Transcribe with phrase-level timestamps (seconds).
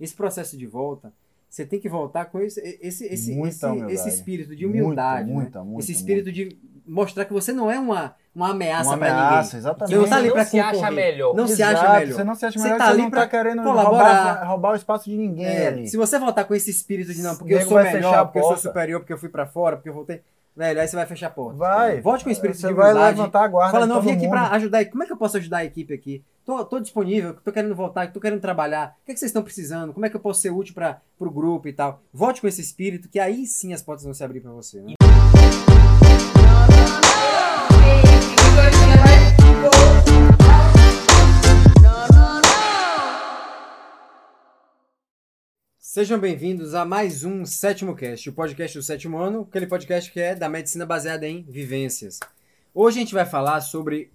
[0.00, 1.12] esse processo de volta,
[1.48, 5.26] você tem que voltar com esse, esse, esse, Muita esse, esse espírito de humildade.
[5.30, 5.42] Muita, né?
[5.42, 9.08] muita, muita, esse espírito de mostrar que você não é uma, uma ameaça Uma para
[9.10, 9.26] ninguém.
[9.28, 9.96] ameaça, Você exatamente.
[9.96, 11.34] não tá ali não pra se acha melhor.
[11.34, 12.14] Não se acha melhor.
[12.16, 14.24] Você não se acha Você melhor, tá você ali não pra tá querendo colaborar.
[14.24, 15.88] roubar, roubar o espaço de ninguém É, ali.
[15.88, 18.38] se você voltar com esse espírito de não, porque eu sou vai fechar melhor, porque
[18.38, 20.22] eu sou superior, porque eu fui pra fora, porque eu voltei.
[20.56, 21.56] Velho, aí você vai fechar a porta.
[21.58, 22.00] Vai.
[22.00, 23.16] Volte com o espírito Você de vai humildade.
[23.16, 24.84] levantar a guarda Fala, não, eu vim aqui pra ajudar.
[24.86, 26.24] Como é que eu posso ajudar a equipe aqui?
[26.50, 28.98] Tô, tô disponível, tô querendo voltar, tô querendo trabalhar.
[29.02, 29.92] O que, é que vocês estão precisando?
[29.92, 32.02] Como é que eu posso ser útil para pro grupo e tal?
[32.12, 34.82] Volte com esse espírito, que aí sim as portas vão se abrir pra você.
[34.82, 34.94] Né?
[45.78, 50.18] Sejam bem-vindos a mais um Sétimo Cast, o podcast do sétimo ano, aquele podcast que
[50.18, 52.18] é da medicina baseada em vivências.
[52.74, 54.10] Hoje a gente vai falar sobre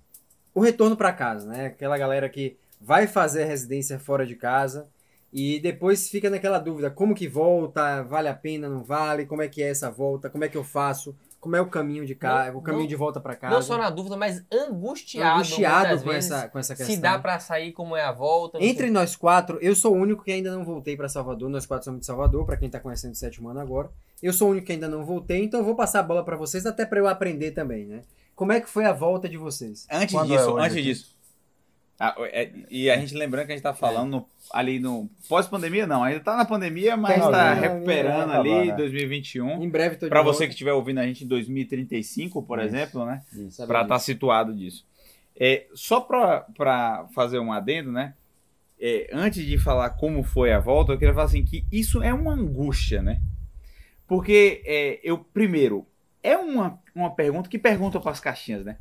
[0.56, 1.68] o retorno para casa, né?
[1.68, 4.88] Aquela galera que vai fazer residência fora de casa
[5.32, 9.48] e depois fica naquela dúvida, como que volta, vale a pena, não vale, como é
[9.48, 12.52] que é essa volta, como é que eu faço, como é o caminho de casa,
[12.52, 13.54] Não- o caminho não- de volta para casa.
[13.54, 15.36] Não só na dúvida, mas angustiado.
[15.36, 16.96] angustiado com essa, com essa questão.
[16.96, 18.58] Se dá pra sair, como é a volta.
[18.64, 18.92] Entre sei.
[18.92, 21.50] nós quatro, eu sou o único que ainda não voltei para Salvador.
[21.50, 23.90] Nós quatro somos de Salvador, para quem tá conhecendo o sétimo ano agora.
[24.24, 26.36] Eu sou o único que ainda não voltei, então eu vou passar a bola para
[26.38, 28.02] vocês, até para eu aprender também, né?
[28.36, 29.88] Como é que foi a volta de vocês?
[29.92, 31.16] Antes Quando é disso, hoje antes disso.
[31.98, 35.10] Ah, é, e a gente lembrando que a gente tá falando no- ali no.
[35.30, 36.04] Pós-pandemia, não.
[36.04, 38.76] Ainda tá na pandemia, mas Tá tá recuperando ali, né?
[38.76, 39.64] 2021.
[39.64, 40.38] Em breve tô de Pra volta.
[40.38, 42.68] você que estiver ouvindo a gente em 2035, por Isso.
[42.68, 43.22] exemplo, né?
[43.32, 43.64] Pra disso.
[43.64, 44.86] estar situado disso.
[45.40, 48.14] É, só pra, pra fazer um adendo, né?
[48.78, 52.14] É, antes de falar como foi a volta, eu queria falar assim que isso é
[52.14, 53.22] uma angústia, né?
[54.06, 55.86] Porque é, eu, primeiro,
[56.22, 58.78] é uma, uma pergunta que pergunta para as caixinhas, né?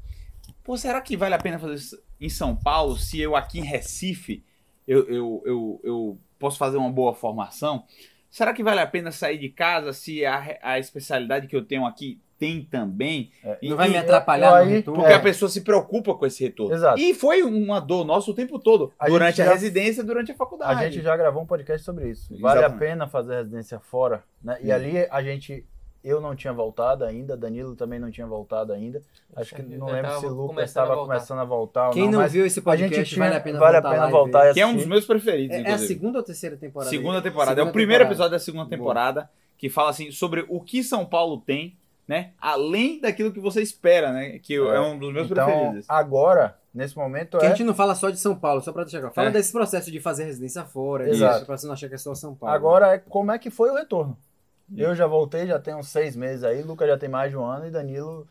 [0.63, 3.65] Pô, será que vale a pena fazer isso em São Paulo se eu aqui em
[3.65, 4.43] Recife
[4.87, 7.85] eu, eu, eu, eu posso fazer uma boa formação?
[8.31, 11.87] Será que vale a pena sair de casa se a, a especialidade que eu tenho
[11.87, 13.31] aqui tem também?
[13.45, 15.01] É, E- Não vai me atrapalhar eu no aí- retorno?
[15.01, 15.17] porque É.
[15.17, 16.75] a pessoa se preocupa com esse retorno.
[16.75, 16.99] Exato.
[17.01, 18.93] E foi uma dor nossa o tempo todo.
[18.99, 20.85] A durante a já- residência, durante a faculdade.
[20.85, 22.37] A gente já gravou um podcast sobre isso.
[22.41, 22.77] Vale Exatamente.
[22.85, 24.59] a pena fazer residência fora, né?
[24.63, 24.75] E Hum.
[24.75, 25.65] ali a gente,
[26.05, 29.01] eu não tinha voltado ainda, Danilo também não tinha voltado ainda.
[29.35, 32.11] Acho que Eu não lembro se o Lucas a estava começando a voltar ou Quem
[32.11, 34.03] não, não viu esse a podcast, gente tinha, vale a pena vale a voltar pena
[34.05, 36.25] lá e voltar e Que é um dos meus preferidos, É, é a segunda ou
[36.25, 36.91] terceira temporada?
[36.91, 37.53] Segunda temporada.
[37.53, 38.13] é Segunda o primeiro temporada.
[38.15, 38.71] episódio da segunda Boa.
[38.79, 41.77] temporada que fala assim sobre o que São Paulo tem,
[42.07, 42.33] né?
[42.39, 44.39] Além daquilo que você espera, né?
[44.39, 44.81] Que é, É.
[44.81, 45.87] um dos meus Então, preferidos.
[45.89, 47.51] agora, nesse momento, Que a é...
[47.53, 49.15] gente não fala só de São Paulo, só pra deixar claro.
[49.15, 49.31] Fala É.
[49.31, 51.07] desse processo de fazer residência fora,
[51.47, 52.55] pra você não achar que é só São Paulo.
[52.55, 54.19] Agora é como é que foi o retorno.
[54.77, 57.45] Eu já voltei, já tenho uns seis meses aí, Lucas já tem mais de um
[57.45, 58.27] ano e Danilo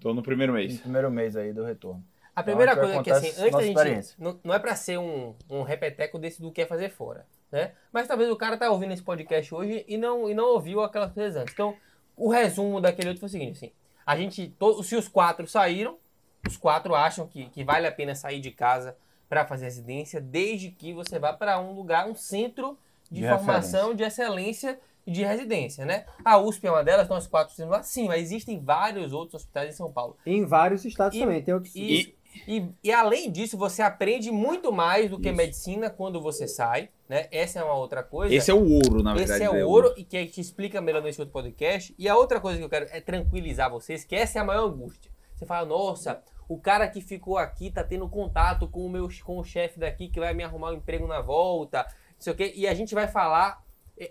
[0.00, 0.80] Tô no primeiro no mês.
[0.80, 2.02] primeiro mês aí do retorno.
[2.34, 3.76] A primeira Então, coisa é que, acontece assim, antes da gente.
[3.76, 4.16] experiência.
[4.18, 7.72] Não, não é pra ser um, um repeteco desse do que é fazer fora, né?
[7.92, 11.12] Mas talvez o cara tá ouvindo esse podcast hoje e não, e não ouviu aquelas
[11.12, 11.52] coisas antes.
[11.52, 11.76] Então,
[12.16, 13.72] o resumo daquele outro foi o seguinte, assim.
[14.06, 15.98] A gente, to- se os quatro saíram,
[16.46, 18.96] os quatro acham que, que vale a pena sair de casa
[19.28, 22.78] para fazer residência, desde que você vá para um lugar, um centro
[23.10, 24.78] de, De formação, de excelência
[25.10, 26.04] de residência, né?
[26.24, 29.70] A USP é uma delas, nós quatro temos lá, sim, mas existem vários outros hospitais
[29.70, 30.16] em São Paulo.
[30.24, 31.74] Em vários estados E- também, tem outros.
[31.74, 32.14] E,
[32.46, 35.36] e, e além disso, você aprende muito mais do que Isso.
[35.36, 37.26] medicina quando você sai, né?
[37.32, 38.32] Essa é uma outra coisa.
[38.34, 39.42] Esse é o ouro, na verdade.
[39.42, 39.64] Esse é né?
[39.64, 41.94] o ouro e que a gente explica melhor nesse outro podcast.
[41.98, 44.68] E a outra coisa que eu quero é tranquilizar vocês, que essa é a maior
[44.68, 45.10] angústia.
[45.34, 49.38] Você fala, nossa, o cara que ficou aqui tá tendo contato com o meu com
[49.38, 52.52] o chefe daqui que vai me arrumar um emprego na volta, não sei o quê.
[52.54, 53.60] E a gente vai falar.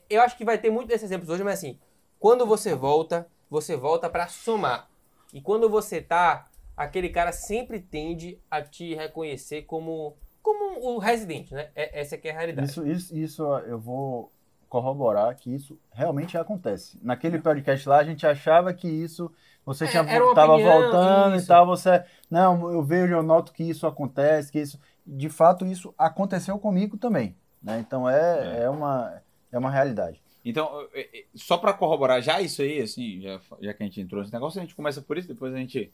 [0.09, 1.77] Eu acho que vai ter muito desses exemplos hoje, mas assim,
[2.19, 4.87] quando você volta, você volta para somar.
[5.33, 6.45] E quando você tá,
[6.75, 11.69] aquele cara sempre tende a te reconhecer como como o residente, né?
[11.75, 12.69] É- Essa que é a realidade.
[12.69, 14.31] Isso, isso, isso eu vou
[14.69, 16.97] corroborar que isso realmente acontece.
[17.03, 19.31] Naquele podcast lá, a gente achava que isso
[19.65, 21.45] você É, tinha era uma tava opinião, voltando isso.
[21.45, 25.65] e tal, você não, eu vejo, eu noto que isso acontece, que isso, de fato,
[25.65, 27.79] isso aconteceu comigo também, né?
[27.79, 28.69] Então é, é.
[28.69, 30.21] uma é uma realidade.
[30.43, 34.01] Então, é, é, só pra corroborar já isso aí, assim, já, já que a gente
[34.01, 35.91] entrou nesse negócio, a gente começa por isso, depois a gente,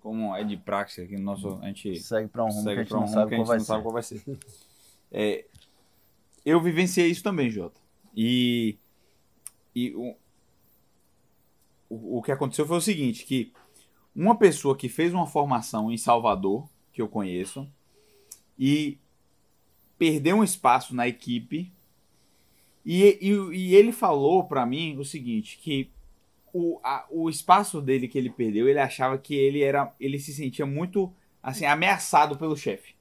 [0.00, 2.74] como é de praxe aqui no nosso, a gente Segue para um rumo que a
[2.74, 4.22] segue gente um não rumo sabe que a gente não sabe qual vai ser.
[5.10, 5.44] É,
[6.44, 7.80] eu vivenciei isso também, Jota.
[8.14, 8.76] E,
[9.74, 10.14] e o,
[11.88, 13.52] o, o que aconteceu foi o seguinte, que
[14.14, 17.68] uma pessoa que fez uma formação em Salvador, que eu conheço,
[18.58, 18.98] e
[19.98, 21.72] perdeu um espaço na equipe,
[22.86, 23.32] e, e,
[23.72, 25.90] e ele falou pra mim o seguinte, que
[26.52, 30.32] o, a- o espaço dele que ele perdeu, ele achava que ele era, ele se
[30.34, 31.12] sentia muito
[31.42, 32.94] assim ameaçado pelo chefe.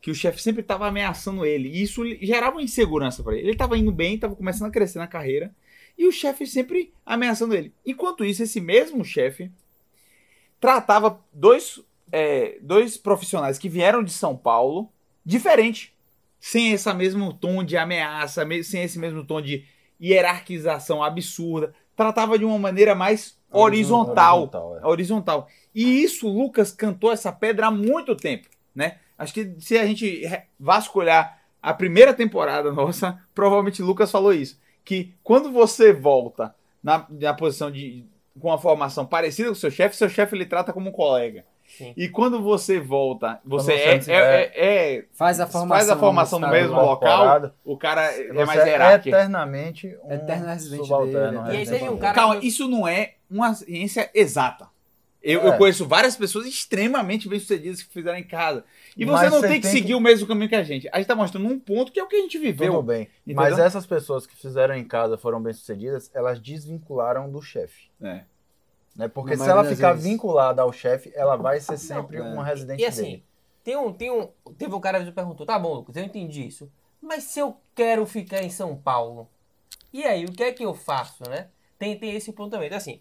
[0.00, 1.68] que o chefe sempre estava ameaçando ele.
[1.70, 3.42] E isso gerava uma insegurança para ele.
[3.44, 5.54] Ele estava indo bem, estava começando a crescer na carreira.
[5.98, 7.72] E o chefe sempre ameaçando ele.
[7.86, 9.50] Enquanto isso, esse mesmo chefe
[10.60, 11.80] tratava dois,
[12.10, 14.88] é, dois profissionais que vieram de São Paulo
[15.24, 15.92] diferente.
[16.40, 19.64] Sem esse mesmo tom de ameaça, sem esse mesmo tom de
[20.00, 21.74] hierarquização absurda.
[21.96, 24.42] Tratava de uma maneira mais horizontal.
[24.42, 24.78] Horizontal.
[24.78, 24.86] É.
[24.86, 25.48] horizontal.
[25.74, 28.98] E isso, Lucas cantou essa pedra há muito tempo, né?
[29.18, 30.22] Acho que se a gente
[30.58, 34.60] vasculhar a primeira temporada nossa, provavelmente Lucas falou isso.
[34.84, 38.04] Que quando você volta na, na posição de.
[38.38, 41.44] com uma formação parecida com o seu chefe, seu chefe ele trata como um colega.
[41.68, 41.92] Sim.
[41.96, 45.96] E quando você volta, você, você é, é, é, é, faz a formação, faz a
[45.96, 49.14] formação no mesmo local, o cara é mais hierárquico.
[49.14, 51.38] É eternamente um Eterno residente dele.
[51.52, 54.68] E aí um cara Calma, isso não é uma ciência exata.
[55.22, 55.48] Eu, é.
[55.48, 58.64] eu, conheço várias pessoas extremamente bem-sucedidas que fizeram em casa.
[58.96, 59.94] E você mas não você tem que tem seguir que...
[59.94, 60.88] o mesmo caminho que a gente.
[60.92, 62.72] A gente tá mostrando um ponto que é o que a gente viveu.
[62.72, 63.08] Tudo bem.
[63.26, 63.42] Entendeu?
[63.42, 67.90] Mas essas pessoas que fizeram em casa foram bem-sucedidas, elas desvincularam do chefe.
[68.00, 68.22] É.
[68.98, 69.06] Né?
[69.06, 70.10] Porque se ela ficar vezes.
[70.10, 73.24] vinculada ao chefe, ela vai ser sempre não, uma residente e assim, dele.
[73.62, 74.28] Tem um, tem um,
[74.58, 76.68] teve um cara que me perguntou, tá bom, Lucas, eu entendi isso.
[77.00, 79.28] Mas se eu quero ficar em São Paulo,
[79.92, 81.46] e aí, o que é que eu faço, né?
[81.78, 82.66] Tem, tem esse ponto também.
[82.66, 83.00] Então, assim,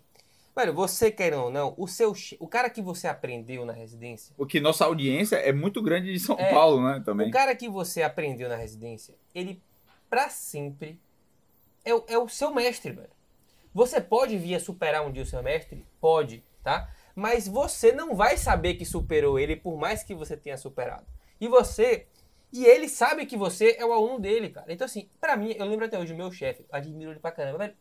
[0.55, 4.33] Velho, você quer ou não, o seu o cara que você aprendeu na residência.
[4.35, 6.99] O que nossa audiência é muito grande de São é, Paulo, né?
[7.05, 7.27] Também.
[7.27, 9.61] O cara que você aprendeu na residência, ele
[10.09, 10.99] para sempre
[11.85, 13.16] é, é o seu mestre, velho.
[13.77, 15.85] Você pode vir a superar um dia o seu mestre?
[16.01, 16.89] Pode, tá?
[17.15, 21.05] Mas você não vai saber que superou ele por mais que você tenha superado.
[21.39, 22.07] E você.
[22.51, 24.73] E ele sabe que você é o aluno dele, cara.
[24.73, 27.75] Então, assim, para mim, eu lembro até hoje, meu chefe, admiro ele pra caramba, velho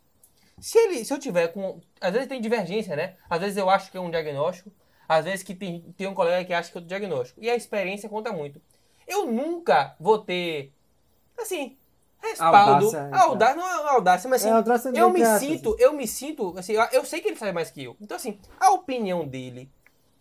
[0.58, 3.16] se ele, se eu tiver com, às vezes tem divergência, né?
[3.28, 4.70] Às vezes eu acho que é um diagnóstico,
[5.08, 7.42] às vezes que tem, tem um colega que acha que é outro diagnóstico.
[7.42, 8.60] E a experiência conta muito.
[9.06, 10.72] Eu nunca vou ter,
[11.38, 11.76] assim,
[12.20, 16.54] respaldo, audácia, audácia não é audácia, mas assim, é, eu me sinto, eu me sinto,
[16.58, 17.96] assim, eu sei que ele sabe mais que eu.
[18.00, 19.70] Então assim, a opinião dele,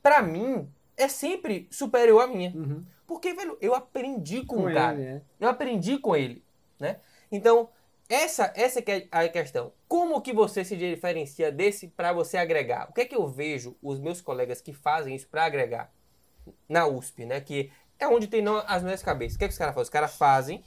[0.01, 2.51] para mim, é sempre superior à minha.
[2.55, 2.85] Uhum.
[3.07, 4.97] Porque, velho, eu aprendi com, com o cara.
[4.97, 5.21] Ele, é.
[5.39, 6.43] Eu aprendi com ele,
[6.79, 6.97] né?
[7.31, 7.69] Então,
[8.09, 9.73] essa, essa é a questão.
[9.87, 12.89] Como que você se diferencia desse para você agregar?
[12.89, 15.91] O que é que eu vejo os meus colegas que fazem isso para agregar
[16.67, 17.41] na USP, né?
[17.41, 19.35] Que é onde tem não, as minhas cabeças.
[19.35, 19.83] O que é que os caras fazem?
[19.83, 20.63] Os caras fazem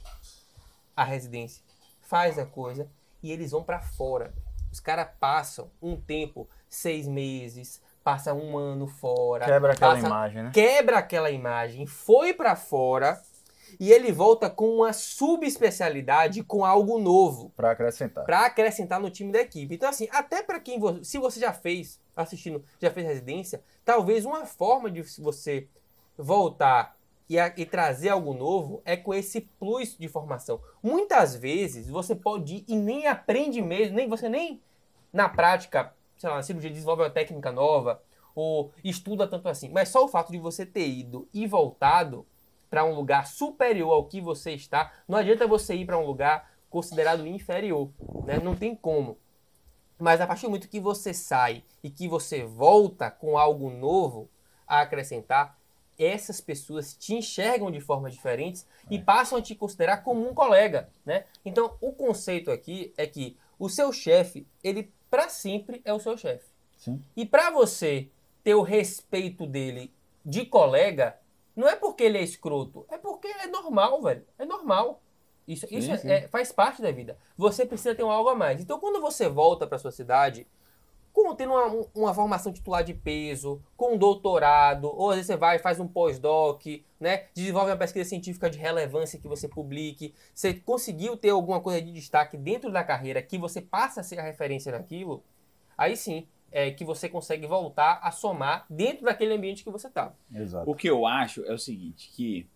[0.99, 1.63] a residência,
[2.01, 2.89] faz a coisa
[3.23, 4.33] e eles vão para fora.
[4.71, 9.45] Os caras passam um tempo, seis meses, passa um ano fora.
[9.45, 10.51] Quebra aquela passa, imagem, né?
[10.53, 13.19] Quebra aquela imagem, foi para fora
[13.79, 17.51] e ele volta com uma subespecialidade, com algo novo.
[17.55, 18.25] Para acrescentar.
[18.25, 19.75] Para acrescentar no time da equipe.
[19.75, 20.79] Então, assim, até para quem.
[21.03, 25.67] Se você já fez, assistindo, já fez residência, talvez uma forma de você
[26.17, 26.98] voltar
[27.29, 30.59] e, a, e, trazer algo novo é com esse plus de formação.
[30.81, 34.59] Muitas vezes você pode ir e nem aprende mesmo, nem você nem
[35.13, 38.01] na prática, sei lá, na cirurgia desenvolve uma técnica nova
[38.33, 39.69] ou estuda tanto assim.
[39.69, 42.25] Mas só o fato de você ter ido e voltado
[42.69, 46.51] para um lugar superior ao que você está, não adianta você ir para um lugar
[46.69, 47.89] considerado inferior,
[48.25, 48.39] né?
[48.39, 49.17] Não tem como.
[49.99, 54.29] Mas a partir do momento que você sai e que você volta com algo novo
[54.67, 55.58] a acrescentar,
[55.99, 58.95] essas pessoas te enxergam de formas diferentes é.
[58.95, 61.25] e passam a te considerar como um colega, né?
[61.43, 66.17] Então, o conceito aqui é que o seu chefe, ele para sempre é o seu
[66.17, 66.49] chefe.
[67.15, 68.09] E para você
[68.43, 69.93] ter o respeito dele
[70.25, 71.19] de colega,
[71.55, 74.25] não é porque ele é escroto, é porque é normal, velho.
[74.37, 75.01] É normal.
[75.47, 76.09] Isso, sim, isso sim.
[76.09, 77.17] É, faz parte da vida.
[77.35, 78.61] Você precisa ter um algo a mais.
[78.61, 80.47] Então, quando você volta para sua cidade,
[81.35, 85.55] tendo uma, uma formação titular de peso, com um doutorado, ou às vezes você vai
[85.57, 86.65] e faz um pós-doc,
[86.99, 87.25] né?
[87.33, 90.13] Desenvolve uma pesquisa científica de relevância que você publique.
[90.33, 94.19] Você conseguiu ter alguma coisa de destaque dentro da carreira que você passa a ser
[94.19, 95.23] a referência naquilo,
[95.77, 100.13] aí sim, é, que você consegue voltar a somar dentro daquele ambiente que você está.
[100.65, 102.47] O que eu acho é o seguinte, que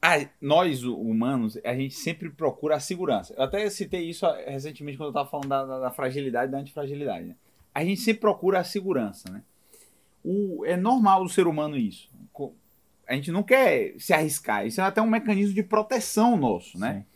[0.00, 3.34] a, nós humanos, a gente sempre procura a segurança.
[3.36, 6.58] Eu até citei isso recentemente quando eu estava falando da, da, da, fragilidade e da
[6.58, 7.26] antifragilidade.
[7.26, 7.36] Né?
[7.74, 9.30] A gente sempre procura a segurança.
[9.30, 9.42] Né?
[10.24, 12.10] O, é normal do ser humano isso.
[13.08, 14.66] A gente não quer se arriscar.
[14.66, 16.94] Isso é até um mecanismo de proteção nosso, né?
[16.94, 17.12] Sim.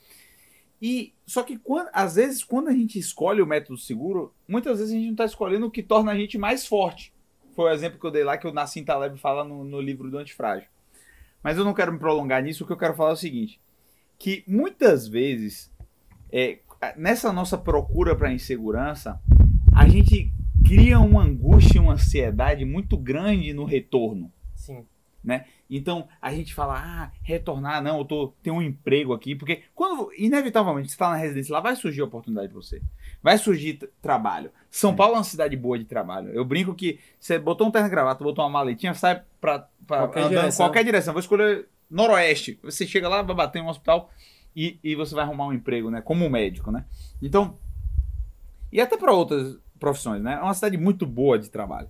[0.83, 4.93] E só que quando, às vezes quando a gente escolhe o método seguro, muitas vezes
[4.93, 7.15] a gente não está escolhendo o que torna a gente mais forte.
[7.55, 10.11] Foi o exemplo que eu dei lá que o Nassim Taleb fala no, no livro
[10.11, 10.69] do Antifrágil.
[11.47, 13.61] Mas eu não quero me prolongar nisso, o que eu quero falar é o seguinte,
[14.19, 15.73] que muitas vezes
[16.33, 16.59] é,
[16.97, 19.21] nessa nossa procura para insegurança,
[19.73, 20.33] a gente
[20.67, 24.33] cria uma angústia, uma ansiedade muito grande no retorno.
[24.57, 24.85] Sim.
[25.27, 25.45] Né?
[25.69, 30.11] Então a gente fala, ah, retornar, não, eu tô, tenho um emprego aqui, porque quando,
[30.17, 32.81] inevitavelmente, você está na residência lá, vai surgir oportunidade para você.
[33.21, 34.51] Vai surgir trabalho.
[34.71, 36.31] São Paulo é uma cidade boa de trabalho.
[36.31, 40.31] Eu brinco que você botou um terno gravata, botou uma maletinha, sai pra Qualquer andando
[40.31, 40.67] direção.
[40.67, 41.13] qualquer direção.
[41.13, 42.59] Vou escolher noroeste.
[42.63, 44.11] Você chega lá, vai bater em um hospital
[44.55, 46.01] e, e você vai arrumar um emprego, né?
[46.01, 46.85] Como médico, né?
[47.21, 47.59] Então,
[48.73, 50.35] e até para outras profissões, né?
[50.35, 51.89] É uma cidade muito boa de trabalho.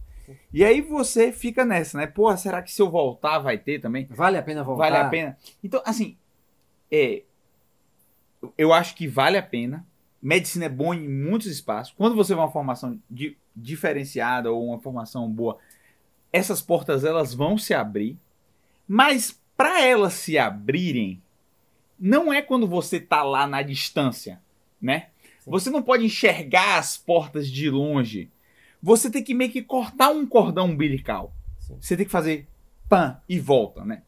[0.53, 2.07] E aí você fica nessa, né?
[2.07, 4.07] Pô, será que se eu voltar vai ter também?
[4.11, 4.85] Vale a pena voltar?
[4.91, 5.39] Vale a pena?
[5.63, 6.17] Então, assim,
[6.91, 7.23] é,
[8.57, 9.87] eu acho que vale a pena.
[10.23, 11.95] Medicina é bom em muitos espaços.
[11.97, 15.59] Quando você vai uma formação di- diferenciada ou uma formação boa,
[16.33, 18.17] essas portas elas vão se abrir.
[18.89, 21.21] Mas para elas se abrirem,
[21.99, 24.41] não é quando você tá lá na distância,
[24.81, 25.09] né?
[25.41, 25.51] Sim.
[25.51, 28.31] Você não pode enxergar as portas de longe.
[28.87, 31.35] Você tem que meio que cortar um cordão umbilical.
[31.59, 31.77] Sim.
[31.81, 32.47] Você tem que fazer
[32.89, 34.03] pan e volta, né?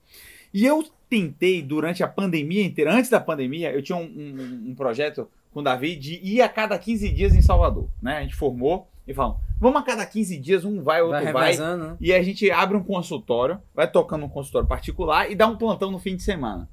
[0.54, 4.74] E eu tentei durante a pandemia inteira, antes da pandemia, eu tinha um, um- um
[4.76, 8.18] projeto com o Davi de ir a cada 15 dias em Salvador, né?
[8.18, 11.76] A gente formou e falou, vamos a cada 15 dias, um vai, outro Vai vai.
[11.76, 11.96] né?
[12.00, 15.90] E a gente abre um consultório, vai tocando um consultório particular e dá um plantão
[15.90, 16.68] no fim de semana.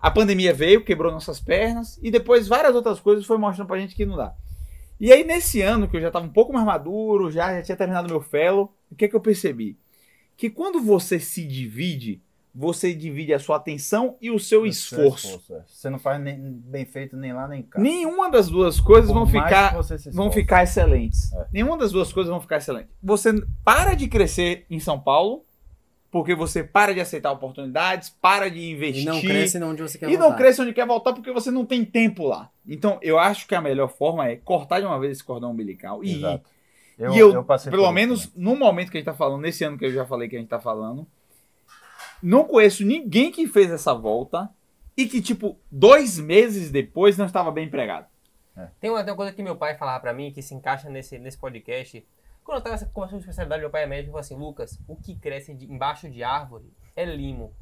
[0.00, 3.94] A pandemia veio, quebrou nossas pernas e depois várias outras coisas foi mostrando pra gente
[3.94, 4.34] que não dá.
[5.04, 7.76] E aí nesse ano que eu já estava um pouco mais maduro, já, já tinha
[7.76, 9.78] terminado meu fellow, o que é que eu percebi?
[10.34, 12.22] Que quando você se divide,
[12.54, 15.52] você divide a sua atenção e o seu O seu esforço.
[15.52, 15.62] é.
[15.66, 17.78] Você não faz nem, bem feito nem lá nem cá.
[17.78, 19.76] Nenhuma das duas coisas Por vão ficar
[20.10, 21.30] vão ficar excelentes.
[21.34, 21.48] É.
[21.52, 22.96] Nenhuma das duas coisas vão ficar excelentes.
[23.02, 23.30] Você
[23.62, 25.44] para de crescer em São Paulo,
[26.14, 29.02] porque você para de aceitar oportunidades, para de investir.
[29.02, 30.28] E não cresce onde você quer e voltar.
[30.30, 32.52] não cresce onde quer voltar porque você não tem tempo lá.
[32.64, 36.04] Então, eu acho que a melhor forma é cortar de uma vez esse cordão umbilical
[36.04, 36.16] e ir.
[36.18, 36.50] Exato.
[37.00, 39.86] e eu, passei pelo menos no momento que a gente tá falando, nesse ano que
[39.86, 41.04] eu já falei que a gente tá falando,
[42.22, 44.48] não conheço ninguém que fez essa volta
[44.96, 48.06] e que, tipo, dois meses depois não estava bem empregado.
[48.78, 51.18] Tem uma, tem uma coisa que meu pai falava pra mim, que se encaixa nesse,
[51.18, 52.06] nesse podcast.
[52.44, 54.94] Quando eu tava começando a especialidade, meu pai é médico, ele falou assim, Lucas, o
[54.96, 57.52] que cresce de- embaixo de árvore é limo.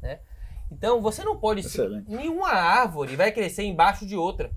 [0.00, 0.20] Né?
[0.70, 1.62] Então, você não pode...
[1.62, 2.08] se- Excelente.
[2.10, 4.50] nenhuma árvore vai crescer embaixo de outra.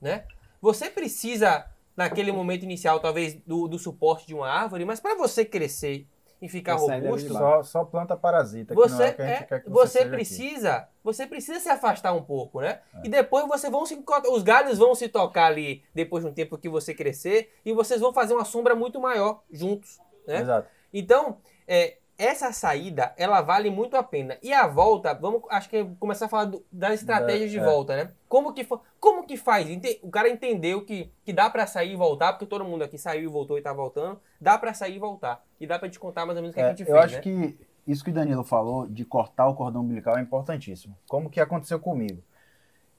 [0.00, 0.24] Né?
[0.60, 5.44] Você precisa, naquele momento inicial, talvez, do, do suporte de uma árvore, mas para você
[5.44, 6.06] crescer
[6.40, 9.22] e ficar Essa ideia robusto, Só, só planta parasita, que não você, é o que
[9.22, 10.10] a gente é- que você, aqui.
[10.10, 12.80] precisa, você precisa se afastar um pouco, né?
[12.94, 13.00] É.
[13.04, 16.58] E depois você vão se os galhos vão se tocar ali depois de um tempo
[16.58, 20.40] que você crescer e vocês vão fazer uma sombra muito maior juntos, né?
[20.40, 20.68] Exato.
[20.92, 24.38] Então, é, essa saída, ela vale muito a pena.
[24.42, 27.64] E a volta, vamos, acho que começar a falar do- das estratégias de é.
[27.64, 28.12] volta, né?
[28.28, 28.66] Como que,
[29.00, 29.66] como que faz?
[30.02, 33.24] O cara entendeu que, que dá pra sair e voltar, porque todo mundo aqui saiu
[33.24, 34.20] e voltou e tá voltando.
[34.40, 35.44] Dá pra sair e voltar.
[35.60, 36.98] E dá pra te contar mais ou menos o que É, a gente eu fez,
[36.98, 37.20] acho né?
[37.20, 40.96] que isso que o Danilo falou de cortar o cordão umbilical é importantíssimo.
[41.08, 42.22] Como que aconteceu comigo?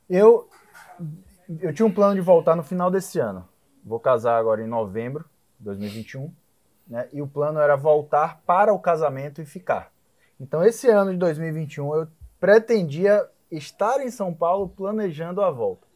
[0.09, 0.49] Eu,
[1.59, 3.47] eu tinha um plano de voltar no final desse ano.
[3.83, 5.25] Vou casar agora em novembro
[5.59, 6.33] de 2021.
[6.87, 7.07] Né?
[7.11, 9.91] E o plano era voltar para o casamento e ficar.
[10.39, 12.07] Então, esse ano de 2021, eu
[12.39, 15.87] pretendia estar em São Paulo planejando a volta.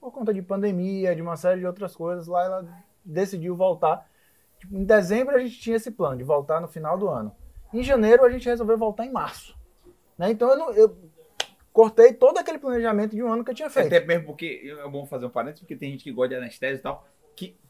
[0.00, 2.68] Por conta de pandemia, de uma série de outras coisas, lá ela
[3.04, 4.08] decidiu voltar.
[4.58, 7.34] Tipo, em dezembro a gente tinha esse plano de voltar no final do ano.
[7.72, 9.56] Em janeiro a gente resolveu voltar em março.
[10.16, 10.30] Né?
[10.30, 10.96] Então eu, não- eu
[11.72, 13.86] cortei todo aquele planejamento de um ano que eu tinha feito.
[13.94, 16.78] Até mesmo porque é bom fazer um parênteses, porque tem gente que gosta de anestésia
[16.78, 17.06] e tal,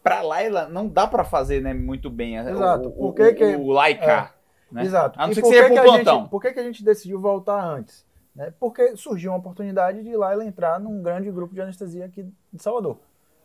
[0.03, 2.89] pra lá ela não dá pra fazer né, muito bem Exato.
[2.97, 4.35] o, o, que que- o, cá,
[4.71, 4.83] né?
[4.83, 5.19] Exato.
[5.21, 6.21] A não ser que por seja que pro plantão.
[6.21, 8.07] gente- por que, que a gente decidiu voltar antes?
[8.35, 8.53] Né?
[8.59, 12.63] Porque surgiu uma oportunidade de lá e entrar num grande grupo de anestesia aqui de
[12.63, 12.99] Salvador.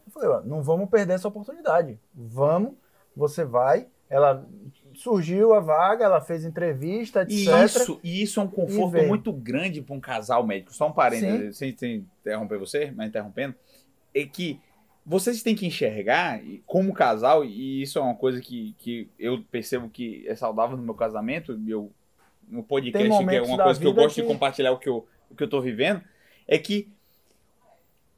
[0.05, 1.99] Eu falei, ó, não vamos perder essa oportunidade.
[2.13, 2.73] Vamos,
[3.15, 3.87] você vai.
[4.07, 4.45] Ela
[4.93, 7.33] surgiu a vaga, ela fez entrevista, etc.
[7.33, 10.73] E isso, e isso é um conforto muito grande para um casal médico.
[10.73, 13.55] Só um parênteses, sem, sem interromper você, mas interrompendo,
[14.13, 14.61] é que
[15.05, 19.87] vocês têm que enxergar, como casal, e isso é uma coisa que, que eu percebo
[19.87, 21.91] que é saudável no meu casamento, eu,
[22.47, 25.07] no podcast, que é uma coisa que eu gosto de que- compartilhar o que eu,
[25.29, 26.01] o que eu tô vivendo,
[26.47, 26.89] é que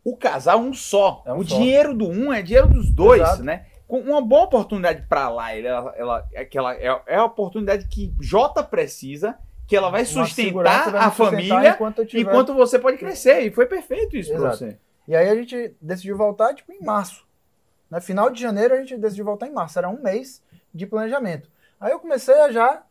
[0.04, 1.22] o casal é um só.
[1.26, 1.58] É um o só.
[1.58, 3.44] dinheiro do um é dinheiro dos dois, Exato.
[3.44, 3.66] né?
[3.86, 7.88] Com uma boa oportunidade para lá, ela, ela, é, que ela, é, é a oportunidade
[7.88, 12.98] que Jota precisa, que ela vai Uma sustentar vai a família enquanto, enquanto você pode
[12.98, 13.42] crescer.
[13.42, 14.58] E foi perfeito isso Exato.
[14.58, 14.78] você.
[15.08, 17.26] E aí a gente decidiu voltar tipo em março.
[17.90, 19.80] No final de janeiro a gente decidiu voltar em março.
[19.80, 21.50] Era um mês de planejamento.
[21.80, 22.84] Aí eu comecei a já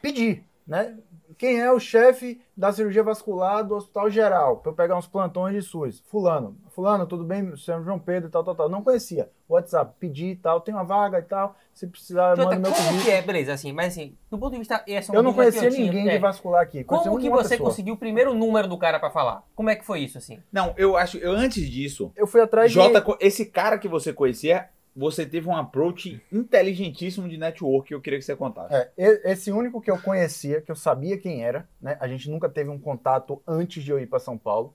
[0.00, 0.96] pedir, né?
[1.40, 4.58] Quem é o chefe da cirurgia vascular do Hospital Geral?
[4.58, 6.04] Para eu pegar uns plantões de SUS.
[6.06, 6.54] Fulano.
[6.68, 7.56] Fulano, tudo bem?
[7.56, 8.68] Senhor João Pedro e tal, tal, tal.
[8.68, 9.30] Não conhecia.
[9.48, 11.56] WhatsApp, pedi e tal, tem uma vaga e tal.
[11.72, 13.02] Se precisar, manda meu como currículo.
[13.02, 13.22] que é?
[13.22, 14.84] Beleza, assim, mas assim, do ponto de vista.
[14.86, 16.12] Essa é Eu não conhecia ninguém é.
[16.12, 16.84] de vascular aqui.
[16.84, 17.70] Como que você pessoa.
[17.70, 19.42] conseguiu o primeiro número do cara pra falar?
[19.54, 20.42] Como é que foi isso, assim?
[20.52, 23.16] Não, eu acho, eu antes disso, Eu fui atrás Jota, de...
[23.18, 28.18] esse cara que você conhecia, você teve um approach inteligentíssimo de network que eu queria
[28.18, 28.74] que você contasse.
[28.74, 31.96] É, esse único que eu conhecia, que eu sabia quem era, né?
[32.00, 34.74] A gente nunca teve um contato antes de eu ir para São Paulo.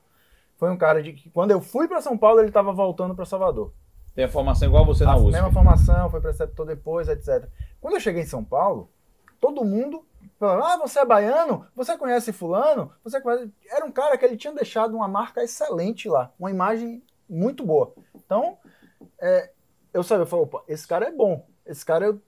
[0.58, 3.26] Foi um cara de que quando eu fui para São Paulo, ele estava voltando para
[3.26, 3.74] Salvador.
[4.14, 5.32] Tem a formação igual você na a USP.
[5.34, 7.50] mesma formação, foi preceptor depois, etc.
[7.82, 8.90] Quando eu cheguei em São Paulo,
[9.42, 10.06] todo mundo
[10.40, 11.68] falava: "Ah, você é baiano?
[11.76, 12.90] Você conhece fulano?
[13.04, 17.04] Você conhece?" Era um cara que ele tinha deixado uma marca excelente lá, uma imagem
[17.30, 17.94] muito boa.
[18.16, 18.58] Então,
[19.20, 19.52] é,
[19.96, 21.48] eu sabia, eu falei, opa, esse cara é bom.
[21.66, 22.22] Esse cara eu,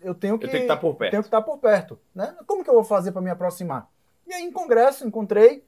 [0.00, 1.10] eu tenho que Eu tenho que estar por perto.
[1.10, 2.36] tenho que estar por perto, né?
[2.46, 3.90] Como que eu vou fazer para me aproximar?
[4.24, 5.64] E aí em congresso encontrei,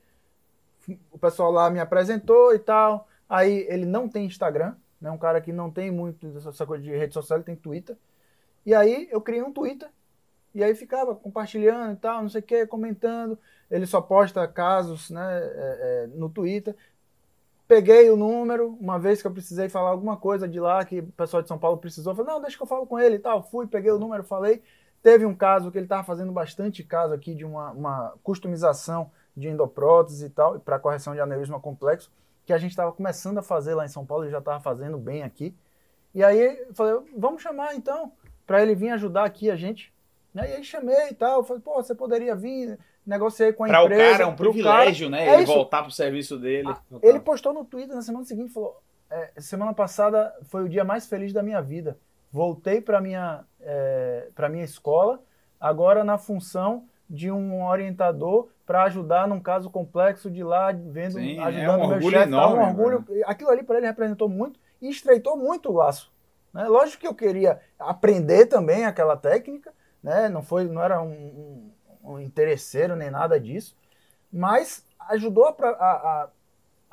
[1.10, 3.08] o pessoal lá me apresentou e tal.
[3.28, 5.10] Aí ele não tem Instagram, né?
[5.10, 7.96] Um cara que não tem muito essa coisa de rede social, ele tem Twitter.
[8.64, 9.88] E aí eu criei um Twitter
[10.54, 13.36] e aí ficava compartilhando e tal, não sei o que, comentando.
[13.68, 15.40] Ele só posta casos, né?
[15.42, 16.76] é, é, no Twitter.
[17.70, 21.12] Peguei o número, uma vez que eu precisei falar alguma coisa de lá, que o
[21.12, 23.44] pessoal de São Paulo precisou, falei, não, deixa que eu falo com ele e tal.
[23.44, 24.60] Fui, peguei o número, falei.
[25.00, 29.48] Teve um caso que ele estava fazendo bastante caso aqui de uma, uma customização de
[29.48, 32.10] endoprótese e tal, para correção de aneurisma complexo,
[32.44, 34.98] que a gente estava começando a fazer lá em São Paulo, ele já estava fazendo
[34.98, 35.54] bem aqui.
[36.12, 38.10] E aí falei, vamos chamar então,
[38.48, 39.94] para ele vir ajudar aqui a gente.
[40.34, 42.76] E aí chamei e tal, falei, pô, você poderia vir,
[43.10, 44.10] negociei com a Pra o empresa.
[44.12, 45.22] cara é um privilégio, cara.
[45.24, 45.28] né?
[45.30, 45.52] É ele isso.
[45.52, 46.68] voltar pro serviço dele.
[46.68, 50.84] Ah, Ele postou no Twitter na semana seguinte, falou, é, semana passada foi o dia
[50.84, 51.98] mais feliz da minha vida.
[52.32, 55.20] Voltei para minha é, para minha escola,
[55.60, 61.38] agora na função de um orientador para ajudar num caso complexo de lá, vendo, Sim,
[61.40, 62.36] é ajudando um meu orgulho chefe, tá?
[62.48, 63.04] um enorme, orgulho.
[63.26, 66.12] Aquilo ali para ele representou muito e estreitou muito o laço.
[66.54, 66.64] Né?
[66.68, 70.28] Lógico que eu queria aprender também aquela técnica, né?
[70.28, 71.70] Não foi, não era um, um-
[72.14, 73.76] um interesseiro nem nada disso,
[74.32, 76.30] mas ajudou a, a- a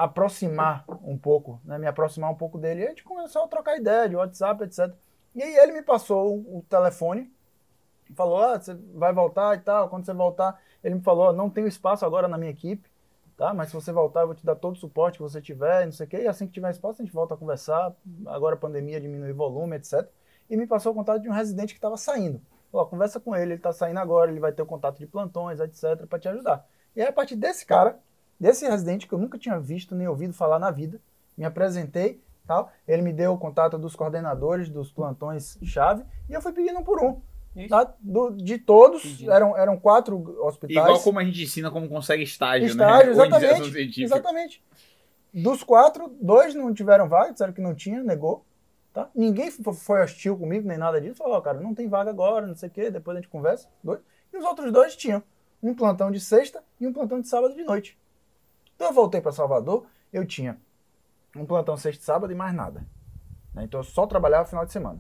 [0.06, 1.78] aproximar um pouco, né?
[1.78, 2.82] Me aproximar um pouco dele.
[2.82, 4.96] E a gente começou a trocar ideia de WhatsApp, etc.
[5.36, 7.32] E aí ele me passou o, telefone,
[8.16, 9.90] falou, ah, você vai voltar e tal.
[9.90, 12.90] Quando você voltar, ele me falou, não tenho espaço agora na minha equipe,
[13.36, 13.54] tá?
[13.54, 15.92] Mas se você voltar, eu vou te dar todo o suporte que você tiver, não
[15.92, 16.18] sei o quê.
[16.24, 17.94] E assim que tiver espaço, a gente volta a conversar.
[18.28, 20.12] Agora a pandemia diminui volume, etc.
[20.50, 22.42] E me passou o contato de um residente que estava saindo.
[22.72, 25.60] Ó, conversa com ele, ele está saindo agora, ele vai ter o contato de plantões,
[25.60, 26.66] etc, para te ajudar.
[26.96, 27.98] E aí, a partir desse cara,
[28.40, 31.00] desse residente que eu nunca tinha visto nem ouvido falar na vida,
[31.38, 32.72] me apresentei, tal.
[32.88, 36.84] Ele me deu o contato dos coordenadores dos plantões chave e eu fui pedindo um
[36.84, 37.22] por um.
[37.68, 37.92] Tá?
[38.00, 40.86] Do- de todos, eram, eram quatro hospitais.
[40.86, 43.18] Igual como a gente ensina como consegue estágio, Estágio, né?
[43.20, 44.04] Ou iniciação exatamente.
[44.04, 44.64] Exatamente.
[45.34, 48.46] Dos quatro, dois não tiveram vaga, disseram que não tinha, negou.
[48.98, 49.12] Tá?
[49.14, 51.14] Ninguém fo- foi hostil comigo, nem nada disso.
[51.18, 53.70] Falou, ó, cara, não tem vaga agora, não sei o quê, depois a gente conversa.
[53.84, 54.00] Dois.
[54.34, 55.22] E os outros dois tinham
[55.62, 57.96] um plantão de sexta e um plantão de sábado de noite.
[58.76, 60.58] Então eu voltei para Salvador, eu tinha
[61.36, 62.84] um plantão sexta e sábado e mais nada.
[63.54, 63.66] né?
[63.66, 65.00] Então eu só trabalhava final de semana.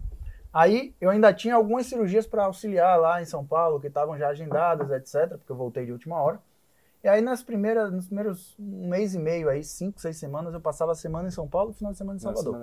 [0.53, 4.27] Aí eu ainda tinha algumas cirurgias para auxiliar lá em São Paulo, que estavam já
[4.29, 6.39] agendadas, etc., porque eu voltei de última hora.
[7.03, 10.61] E aí nas primeiras, nos primeiros um mês e meio aí, cinco, seis semanas, eu
[10.61, 12.53] passava a semana em São Paulo e final de semana em Salvador.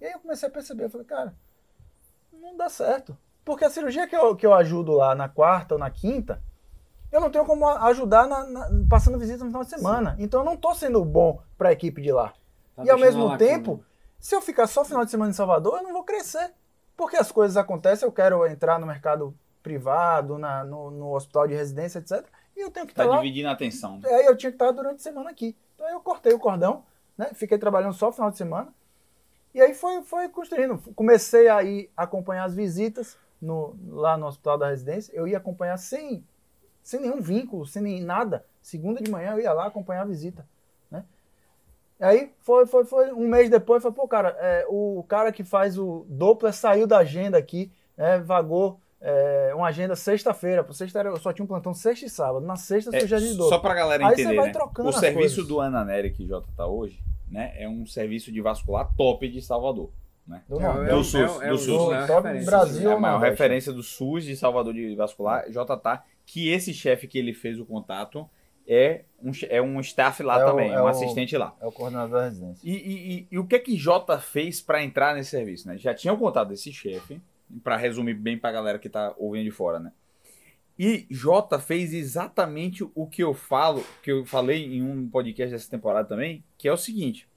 [0.00, 1.34] E aí eu comecei a perceber, eu falei, cara,
[2.32, 3.16] não dá certo.
[3.44, 6.42] Porque a cirurgia que eu, que eu ajudo lá na quarta ou na quinta,
[7.10, 10.14] eu não tenho como ajudar na- na- passando visita no final de semana.
[10.18, 12.34] Então eu não tô sendo bom para a equipe de lá.
[12.76, 13.82] Tá e ao mesmo tempo,
[14.18, 16.52] se eu ficar só final de semana em Salvador, eu não vou crescer.
[16.96, 21.54] Porque as coisas acontecem, eu quero entrar no mercado privado, na- no, no hospital de
[21.54, 22.24] residência, etc.
[22.56, 23.20] E eu tenho que Tá estar lá.
[23.20, 24.00] dividindo a atenção.
[24.04, 25.56] Aí eu tinha que estar durante a semana aqui.
[25.74, 26.84] Então aí eu cortei o cordão,
[27.16, 27.30] né?
[27.34, 28.72] Fiquei trabalhando só final de semana.
[29.58, 30.78] E aí foi, foi construindo.
[30.94, 35.12] Comecei a ir acompanhar as visitas no, lá no hospital da residência.
[35.12, 36.24] Eu ia acompanhar sem,
[36.80, 38.44] sem nenhum vínculo, sem nem nada.
[38.62, 40.46] Segunda de manhã eu ia lá acompanhar a visita.
[40.88, 41.02] Né?
[41.98, 43.12] E aí foi, foi, foi.
[43.12, 46.98] Um mês depois, foi, pô, cara, é, o cara que faz o Doppler saiu da
[46.98, 50.62] agenda aqui, né, vagou é, uma agenda sexta-feira.
[50.62, 52.46] Por Sexta eu só tinha um plantão sexta e sábado.
[52.46, 54.52] Na sexta É, eu já de só pra galera Aí você entender, vai né?
[54.52, 55.48] trocando O serviço coisas.
[55.48, 57.52] do Ana Nery que Jota tá hoje, né?
[57.56, 59.90] É um serviço de vascular top de Salvador.
[60.26, 60.42] Né?
[60.48, 61.92] Do É, é o- Do SUS, é o- é do o- SUS.
[61.92, 62.44] é a Do.
[62.44, 62.90] Brasil.
[62.90, 67.18] É a maior referência do SUS de Salvador de vascular, JTA, que esse chefe que
[67.18, 68.28] ele fez o contato
[68.66, 71.56] é um, é um staff lá É o- também, é um o- assistente lá.
[71.58, 72.60] É o coordenador da residência.
[72.62, 75.66] E, e- e- e o que é que Jota fez para entrar nesse serviço?
[75.66, 75.78] Né?
[75.78, 77.18] Já tinha o contato desse chefe,
[77.64, 79.90] para resumir bem para a galera que tá ouvindo de fora, né?
[80.78, 85.70] E Jota fez exatamente o que eu falo, que eu falei em um podcast dessa
[85.70, 87.28] temporada também, que é o seguinte: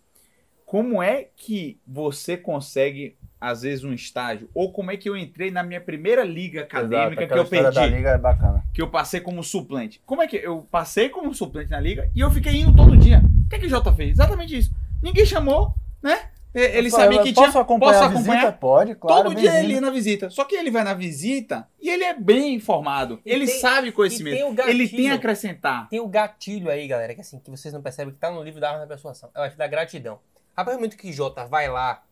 [0.65, 5.49] como é que você consegue às vezes um estágio ou como é que eu entrei
[5.49, 8.63] na minha primeira liga acadêmica Exato, que eu perdi, da liga é bacana.
[8.71, 9.99] que eu passei como suplente.
[10.05, 13.23] Como é que eu passei como suplente na liga e eu fiquei indo todo dia?
[13.45, 14.11] O que é que Jota fez?
[14.11, 14.71] Exatamente isso.
[15.01, 15.73] Ninguém chamou,
[16.03, 16.29] né?
[16.53, 18.31] Ele Fala, sabia que posso tinha acompanhar posso a visita?
[18.33, 19.23] acompanhar Pode, claro.
[19.23, 20.29] Todo dia ele ia na visita.
[20.29, 23.21] Só que ele vai na visita e ele é bem informado.
[23.25, 24.35] E ele tem- sabe conhecimento.
[24.35, 24.75] tem o gatilho.
[24.75, 25.87] ele tem a acrescentar.
[25.89, 28.59] Tem o gatilho aí, galera, que assim, que vocês não percebem que tá no livro
[28.59, 29.29] da arte da persuasão.
[29.33, 30.19] Eu acho da gratidão.
[30.55, 32.03] A partir do momento que Jota vai lá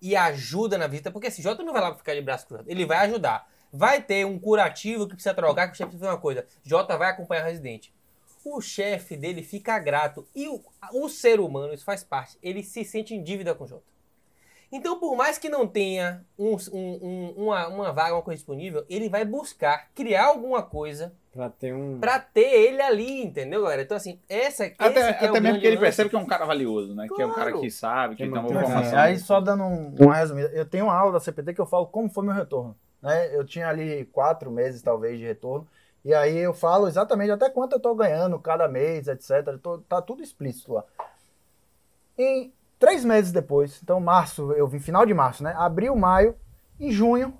[0.00, 2.68] e ajuda na visita, porque assim, Jota não vai lá pra ficar de braço cruzado,
[2.70, 3.46] ele vai ajudar.
[3.70, 6.46] Vai ter um curativo que precisa trocar, que o precisa fazer uma coisa.
[6.62, 7.92] Jota vai acompanhar o residente.
[8.44, 10.26] O chefe dele fica grato.
[10.34, 10.60] E o,
[10.92, 13.94] o ser humano, isso faz parte, ele se sente em dívida com o Jota.
[14.72, 18.84] Então, por mais que não tenha um- um- um- uma, uma vaga, uma coisa disponível,
[18.88, 22.00] ele vai buscar criar alguma coisa Pra ter um.
[22.00, 23.82] pra ter ele ali, entendeu, galera?
[23.82, 25.80] Então, assim, essa esse Até, é o até mesmo porque ele lance.
[25.86, 27.06] percebe que é um cara valioso, né?
[27.14, 27.60] Que é um cara Claro.
[27.60, 28.98] que sabe, que Tem tem uma informação.
[28.98, 31.86] aí só dando um- uma resumida, eu tenho uma aula da CPT que eu falo
[31.86, 32.76] como foi meu retorno.
[33.00, 33.36] Né?
[33.36, 35.68] Eu tinha ali quatro meses, talvez, de retorno.
[36.04, 39.58] E aí eu falo exatamente até quanto eu tô ganhando cada mês, etc.
[39.62, 40.84] Tô- tá tudo explícito lá.
[42.18, 45.54] Em três meses depois, então março, eu vim final de março, né?
[45.56, 46.36] Abril, maio,
[46.78, 47.36] em junho,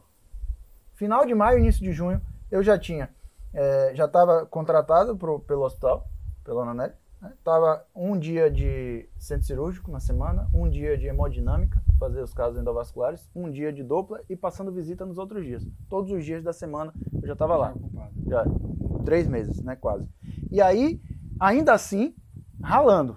[0.94, 3.14] final de maio, início de junho, eu já tinha,
[3.53, 6.09] eh, já estava contratado pro, pelo hospital,
[6.42, 7.32] pelo Ananelli, né?
[7.42, 12.60] Tava um dia de centro cirúrgico na semana, um dia de hemodinâmica, fazer os casos
[12.60, 15.66] endovasculares, um dia de dupla e passando visita nos outros dias.
[15.88, 17.74] Todos os dias da semana eu já estava lá.
[18.26, 18.44] Já,
[19.06, 20.06] três meses, né, quase.
[20.50, 21.00] E aí,
[21.40, 22.14] ainda assim,
[22.62, 23.16] ralando.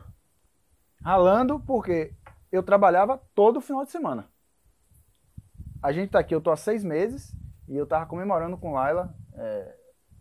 [1.04, 2.14] Ralando porque
[2.50, 4.30] eu trabalhava todo final de semana.
[5.84, 7.36] A gente tá aqui, eu tô há seis meses
[7.68, 9.76] e eu tava comemorando com Laila, é,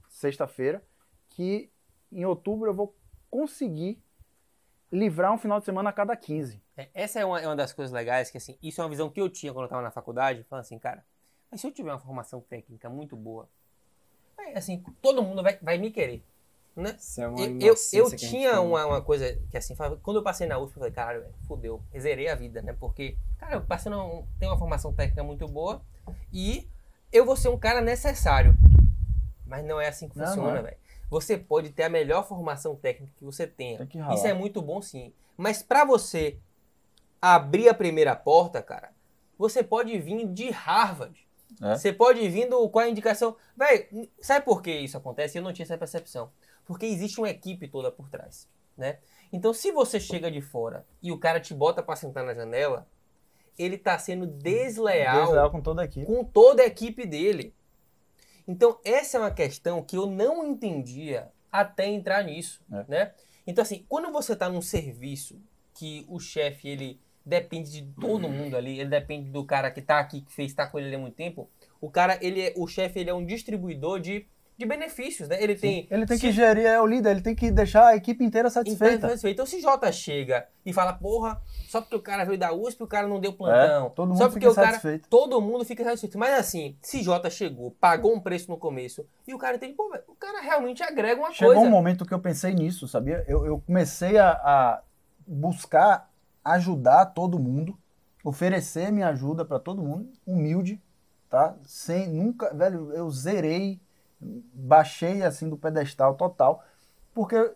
[0.09, 0.83] sexta-feira,
[1.29, 1.71] que
[2.11, 2.97] em outubro eu vou
[3.31, 4.03] conseguir
[4.91, 6.61] livrar um final de semana a cada 15.
[6.77, 9.11] É, Essa é uma, é uma das coisas legais, que assim, isso é uma visão
[9.11, 11.05] que eu tinha quando eu tava na faculdade, falando assim, cara,
[11.51, 13.49] mas se eu tiver uma formação técnica muito boa,
[14.39, 16.25] aí, assim, todo mundo vai, vai me querer,
[16.75, 16.97] né?
[16.99, 20.59] Isso é uma Eu, eu, tinha uma, uma coisa que assim, quando eu passei na
[20.59, 22.75] USP, eu falei, caralho, fudeu, zerei a vida, né?
[22.79, 25.83] Porque, cara, eu passei num, tenho uma formação técnica muito boa
[26.33, 26.69] e
[27.13, 28.57] eu vou ser um cara necessário.
[29.47, 30.63] Mas não é assim que Não, funciona, é.
[30.63, 30.77] velho.
[31.09, 33.79] Você pode ter a melhor formação técnica que você tenha.
[33.79, 33.99] Tem que.
[34.15, 35.13] Isso é muito bom sim.
[35.37, 36.39] Mas pra você
[37.21, 38.93] abrir a primeira porta, cara,
[39.39, 41.27] você pode vir de Harvard.
[41.63, 41.77] É.
[41.77, 43.37] Você pode vir do, com a indicação.
[43.57, 45.39] Véi, sabe por que isso acontece?
[45.39, 46.31] Eu não tinha essa percepção.
[46.65, 48.99] Porque existe uma equipe toda por trás, né?
[49.33, 52.87] Então, se você chega de fora e o cara te bota pra sentar na janela,
[53.59, 57.55] ele tá sendo desleal, Desleal com toda com toda a equipe dele.
[58.47, 62.85] Então, essa é uma questão que eu não entendia até entrar nisso, É.
[62.89, 63.13] né?
[63.47, 65.41] Então, assim, quando você está num serviço
[65.75, 69.99] que o chefe, ele depende de todo mundo ali, ele depende do cara que tá
[69.99, 71.49] aqui, que fez, tá com ele há muito tempo,
[71.81, 74.27] o cara, ele é, o chefe, ele é um distribuidor de,
[74.59, 75.43] de benefícios, né?
[75.43, 75.87] Ele tem...
[75.91, 78.49] Ele tem se- que gerir, é o líder, ele tem que deixar a equipe inteira
[78.49, 79.15] satisfeita.
[79.25, 82.87] então, se Jota chega e fala, porra, só porque o cara veio da USP, o
[82.87, 83.87] cara não deu plantão.
[83.87, 85.09] É, todo mundo só porque fica o cara, satisfeito.
[85.11, 86.19] Todo mundo fica satisfeito.
[86.19, 89.95] Mas assim, se Jota chegou, pagou um preço no começo, e o cara entende, pô,
[90.09, 91.69] o cara realmente agrega uma Chegou coisa.
[91.69, 93.25] um momento que eu pensei nisso, sabia?
[93.29, 94.83] Eu, eu comecei a, a
[95.27, 96.11] buscar
[96.45, 97.77] ajudar todo mundo,
[98.25, 100.81] oferecer minha ajuda para todo mundo, humilde,
[101.29, 101.57] tá?
[101.65, 103.81] Sem nunca, velho, eu zerei,
[104.21, 106.65] baixei assim do pedestal total,
[107.15, 107.53] porque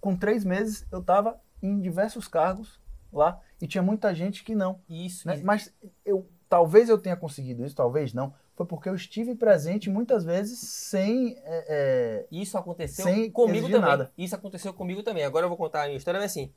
[0.00, 2.78] com três meses eu tava em diversos cargos
[3.12, 4.80] lá e tinha muita gente que não.
[4.88, 5.40] Isso, né?
[5.42, 5.72] Mas
[6.04, 8.32] eu talvez eu tenha conseguido isso, talvez não.
[8.54, 13.80] Foi porque eu estive presente muitas vezes sem é, Isso aconteceu Sem comigo também.
[13.80, 14.12] nada.
[14.16, 15.24] Isso aconteceu comigo também.
[15.24, 16.50] Agora eu vou contar a minha história, mas assim,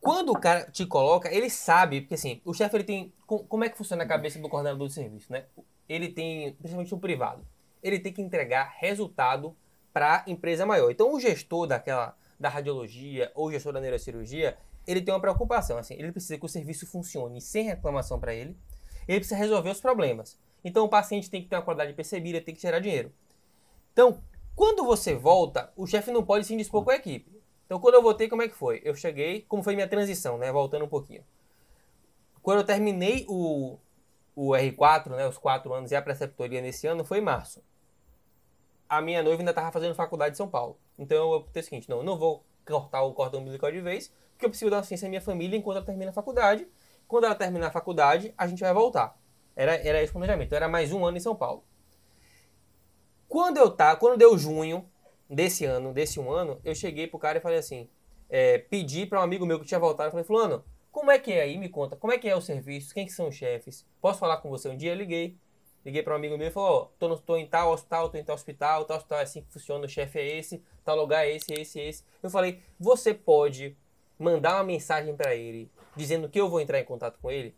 [0.00, 3.12] quando o cara te coloca, ele sabe, porque assim, o chefe ele tem.
[3.26, 5.44] com- Como é que funciona a cabeça do coordenador de serviço, né?
[5.88, 7.44] Ele tem, principalmente no privado,
[7.82, 9.56] ele tem que entregar resultado
[9.92, 10.90] para a empresa maior.
[10.90, 15.76] Então o gestor daquela da radiologia ou o gestor da neurocirurgia, ele tem uma preocupação,
[15.76, 18.56] assim, ele precisa que o serviço funcione sem reclamação para ele.
[19.06, 20.38] Ele precisa resolver os problemas.
[20.64, 23.12] Então o paciente tem que ter uma qualidade percebida, tem que gerar dinheiro.
[23.92, 24.22] Então,
[24.54, 27.38] quando você volta, o chefe não pode se indispor com a equipe.
[27.66, 28.80] Então, quando eu voltei, como é que foi?
[28.82, 30.50] Eu cheguei, como foi minha transição, né?
[30.50, 31.22] Voltando um pouquinho.
[32.42, 33.76] Quando eu terminei o,
[34.34, 35.28] o R4, né?
[35.28, 37.62] Os quatro anos e a preceptoria nesse ano, foi em março.
[38.88, 40.78] A minha noiva ainda estava fazendo faculdade em São Paulo.
[40.98, 44.12] Então, eu optei o seguinte, não, eu não vou cortar o cordão umbilical de vez,
[44.32, 46.66] porque eu preciso dar assistência à minha família enquanto ela termina a faculdade.
[47.06, 49.18] Quando ela terminar a faculdade, a gente vai voltar.
[49.56, 50.54] Era, era esse o planejamento.
[50.54, 51.64] Era mais um ano em São Paulo.
[53.28, 54.88] Quando eu tá, quando deu junho
[55.28, 57.88] desse ano, desse um ano, eu cheguei pro cara e falei assim,
[58.28, 61.32] é, pedi para um amigo meu que tinha voltado, eu falei, fulano, como é que
[61.32, 61.58] é aí?
[61.58, 62.94] Me conta, como é que é o serviço?
[62.94, 63.86] Quem que são os chefes?
[64.00, 64.92] Posso falar com você um dia?
[64.92, 65.36] Eu liguei.
[65.84, 68.18] Liguei para um amigo meu e falou, ó, tô, no- tô em tal hospital, tô
[68.18, 71.26] em tal hospital, tal hospital é assim que funciona, o chefe é esse, tal lugar
[71.26, 72.04] é esse, esse, esse.
[72.22, 73.76] Eu falei, você pode
[74.18, 77.54] mandar uma mensagem para ele, dizendo que eu vou entrar em contato com ele,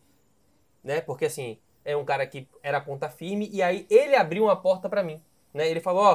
[0.83, 1.01] né?
[1.01, 4.87] Porque assim, é um cara que era ponta firme e aí ele abriu uma porta
[4.89, 5.21] para mim,
[5.53, 5.67] né?
[5.69, 6.13] Ele falou, ó,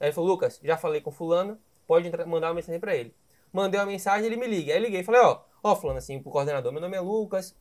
[0.00, 3.14] aí ele falou, Lucas, já falei com fulano, pode entrar- mandar uma mensagem para ele.
[3.52, 4.72] Mandei uma mensagem, ele me liga.
[4.72, 7.54] Aí liguei e falei, ó, ó, fulano, assim, pro coordenador, meu nome é Lucas,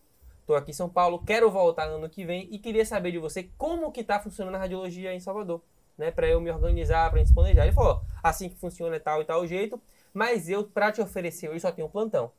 [0.46, 3.50] tô aqui em São Paulo, quero voltar ano que vem e queria saber de você
[3.58, 5.62] como que tá funcionando a radiologia em Salvador,
[5.98, 6.12] né?
[6.12, 7.64] Pra eu me organizar, pra gente se planejar.
[7.64, 9.80] Ele falou, assim que funciona é tal e tal jeito,
[10.14, 12.32] mas eu, pra te oferecer, eu só tenho um plantão.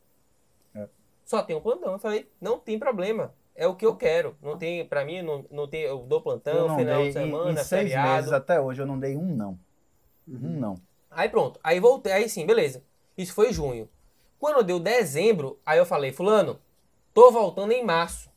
[0.75, 0.87] É.
[1.25, 1.93] Só tenho um plantão.
[1.93, 3.33] Eu falei, não tem problema.
[3.55, 4.35] É o que eu quero.
[4.43, 7.13] Não tem, pra mim, não, não tem, eu dou plantão, eu final dei, de em-
[7.13, 8.13] semana, em, seis feriado.
[8.17, 9.59] meses até hoje eu não dei um não.
[10.27, 10.39] Uhum.
[10.57, 10.75] Um não.
[11.11, 12.83] Aí pronto, aí voltei, aí sim, beleza.
[13.17, 13.89] Isso foi junho.
[14.39, 16.59] Quando deu dezembro, aí eu falei, fulano,
[17.13, 18.31] tô voltando em março.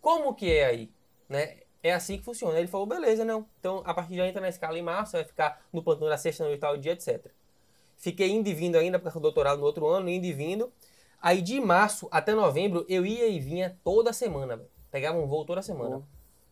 [0.00, 0.90] Como que é aí?
[1.28, 1.58] Né?
[1.82, 2.58] É assim que funciona.
[2.58, 3.46] Ele falou, beleza, não.
[3.58, 6.16] Então, a partir de aí entra na escala em março, vai ficar no plantão da
[6.16, 7.26] sexta, noite, tal dia, etc.
[7.96, 10.72] Fiquei indo e vindo ainda, porque eu doutorado no outro ano, indo e vindo.
[11.20, 14.60] Aí de março até novembro, eu ia e vinha toda semana.
[14.90, 16.02] Pegava um voo toda semana.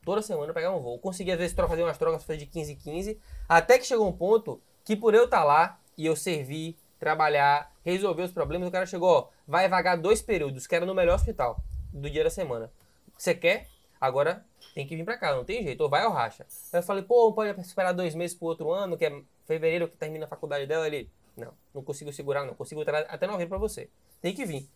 [0.04, 0.98] Toda semana pegava um voo.
[0.98, 3.20] Conseguia, às vezes, fazer umas trocas fazer de 15 em 15.
[3.48, 8.22] Até que chegou um ponto que, por eu estar lá e eu servir, trabalhar, resolver
[8.22, 11.58] os problemas, o cara chegou, ó, vai vagar dois períodos, que era no melhor hospital
[11.92, 12.70] do dia da semana.
[13.16, 13.66] Você quer?
[14.00, 16.46] Agora tem que vir pra cá, não tem jeito, ou vai ou racha.
[16.72, 19.96] Aí eu falei, pô, pode esperar dois meses pro outro ano, que é fevereiro que
[19.96, 20.86] termina a faculdade dela.
[20.86, 23.88] Ele, não, não consigo segurar, não, consigo entrar até novembro pra você.
[24.20, 24.68] Tem que vir.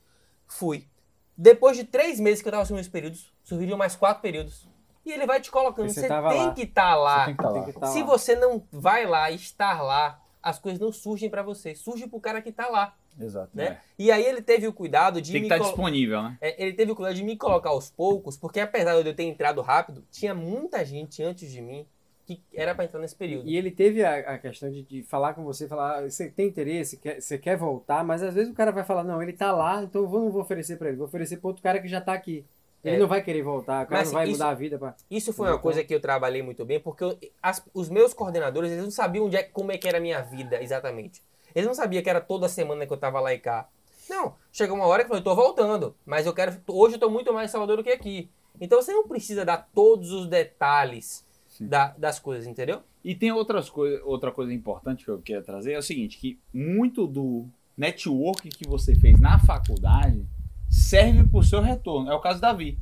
[0.49, 0.89] Fui.
[1.37, 4.67] Depois de três meses que eu tava assumindo os períodos, surgiram mais quatro períodos.
[5.05, 5.89] E ele vai te colocando.
[5.89, 6.55] Você Você tava tem lá.
[6.55, 7.19] que estar lá.
[7.21, 7.81] Você tem que estar Tem lá.
[7.81, 8.07] tá Se lá.
[8.07, 11.75] você não vai lá, estar lá, as coisas não surgem pra você.
[11.75, 13.51] Surge pro cara que tá lá, Exato.
[13.55, 13.65] né?
[13.65, 13.79] É.
[13.99, 16.39] E aí ele teve o cuidado de Tem que me estar colo- disponível, né?
[16.41, 19.25] é, ele teve o cuidado de me colocar aos poucos, porque apesar de eu ter
[19.25, 21.87] entrado rápido, tinha muita gente antes de mim
[22.25, 23.49] que era pra entrar nesse período.
[23.49, 26.47] E ele teve a, a questão de, de falar com você, falar, "Ah, você tem
[26.47, 29.51] interesse, quer, você quer voltar, mas às vezes o cara vai falar, não, ele tá
[29.53, 31.89] lá, então eu vou- não vou oferecer pra ele, vou oferecer pra outro cara que
[31.89, 32.45] já tá aqui.
[32.85, 32.99] Ele É.
[32.99, 34.95] não vai querer voltar, o cara Mas, não vai isso- mudar a vida pra...
[35.11, 38.71] Isso foi uma coisa que eu trabalhei muito bem, porque eu- as- os meus coordenadores,
[38.73, 41.21] eles não sabiam onde é, como é que era a minha vida exatamente.
[41.55, 43.69] Eles não sabiam que era toda semana que eu tava lá e cá.
[44.09, 47.01] Não, chegou uma hora que eu falei, eu tô voltando, mas eu quero, hoje eu
[47.01, 48.31] tô muito mais em Salvador do que aqui.
[48.61, 51.25] Então você não precisa dar todos os detalhes
[51.61, 52.83] da- das coisas, entendeu?
[53.05, 56.39] E tem outras coisas, outra coisa importante que eu quero trazer, é o seguinte, que
[56.53, 60.27] muito do network que você fez na faculdade
[60.69, 62.11] serve pro seu retorno.
[62.11, 62.79] É o caso do Davi,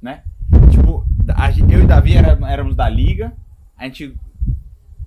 [0.00, 0.24] né?
[0.70, 1.04] Tipo,
[1.36, 3.36] a eu e Davi era- éramos da liga,
[3.76, 4.16] a gente,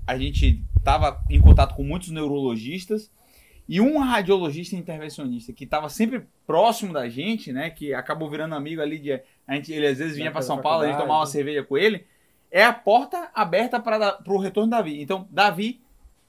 [0.08, 3.12] a gente tava em contato com muitos neurologistas
[3.67, 7.69] e um radiologista intervencionista que estava sempre próximo da gente, né?
[7.71, 9.12] Que acabou virando amigo ali de
[9.48, 11.78] a gente, ele às vezes vinha para São Paulo, a gente tomava uma cerveja com
[11.78, 12.06] ele.
[12.52, 15.02] É a porta aberta para o retorno do Davi.
[15.02, 15.82] Então, Davi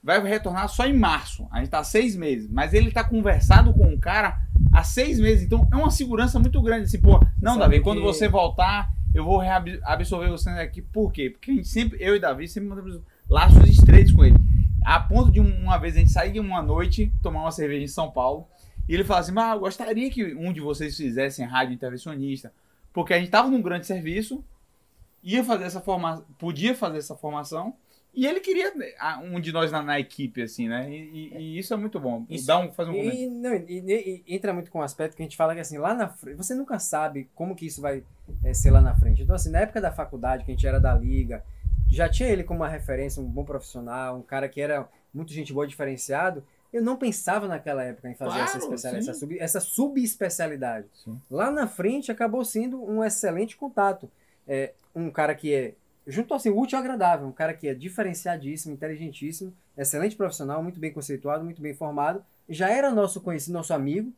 [0.02, 1.46] vai retornar só em março.
[1.50, 4.38] A gente tá há seis meses, mas ele tá conversado com um cara
[4.72, 5.44] há seis meses.
[5.44, 6.84] Então, é uma segurança muito grande.
[6.86, 9.40] Assim, pô, não, sabe Davi, que- quando você voltar, eu vou
[9.84, 10.80] absorver você aqui.
[10.80, 11.30] Por quê?
[11.30, 14.36] Porque a gente sempre, eu e Davi, sempre mandamos laços estreitos com ele.
[14.84, 17.84] A ponto de um- uma vez a gente sair de uma noite, tomar uma cerveja
[17.84, 18.46] em São Paulo,
[18.88, 22.52] e ele fala assim: Mas eu gostaria que um de vocês fizessem rádio intervencionista.
[22.92, 24.44] Porque a gente tava num grande serviço,
[25.22, 27.74] ia fazer essa formação, podia fazer essa formação,
[28.14, 28.72] e ele queria
[29.24, 30.88] um de nós na, na equipe, assim, né?
[30.90, 30.94] E,
[31.34, 32.24] e- e isso é muito bom.
[32.30, 32.92] Isso- Dá um, faz um.
[32.94, 35.92] E, não, e- entra muito com o aspecto que a gente fala que assim, lá
[35.94, 38.02] na frente, você nunca sabe como que isso vai
[38.44, 39.20] eh, ser lá na frente.
[39.22, 41.44] Então, assim, na época da faculdade, que a gente era da liga,
[41.88, 45.52] já tinha ele como uma referência, um bom profissional, um cara que era muito gente
[45.52, 46.44] boa, diferenciado.
[46.72, 49.36] Eu não pensava naquela época em fazer Claro, essa, especialidade, sim.
[49.38, 50.86] essa, sub, subespecialidade.
[50.92, 51.20] Sim.
[51.30, 54.10] Lá na frente acabou sendo um excelente contato.
[54.46, 55.74] É, um cara que é,
[56.06, 60.92] junto assim, útil e agradável, um cara que é diferenciadíssimo, inteligentíssimo, excelente profissional, muito bem
[60.92, 64.12] conceituado, muito bem formado, já era nosso conhecido, nosso amigo,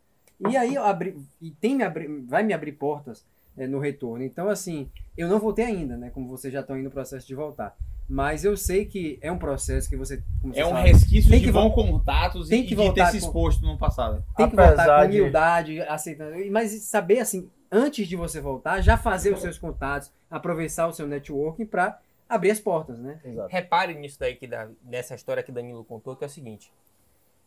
[0.48, 3.24] e aí eu abri, e tem me abri, vai me abrir portas
[3.58, 4.24] é, no retorno.
[4.24, 6.10] Então, assim, eu não voltei ainda, né?
[6.10, 7.76] Como vocês já estão aí no processo de voltar.
[8.08, 10.22] Mas eu sei que é um processo que você.
[10.40, 12.82] como É um falam, resquício Tem de que bons contatos tem e que de ter
[12.86, 14.24] voltar se com- exposto no passado.
[14.36, 16.50] tem que Apesar voltar com de- humildade, aceitando.
[16.50, 21.06] Mas saber, assim, antes de você voltar, já fazer os seus contatos, aproveitar o seu
[21.06, 23.20] networking para abrir as portas, né?
[23.22, 23.48] Exato.
[23.50, 26.72] Repare nisso daí que da, nessa história que Danilo contou, que é o seguinte: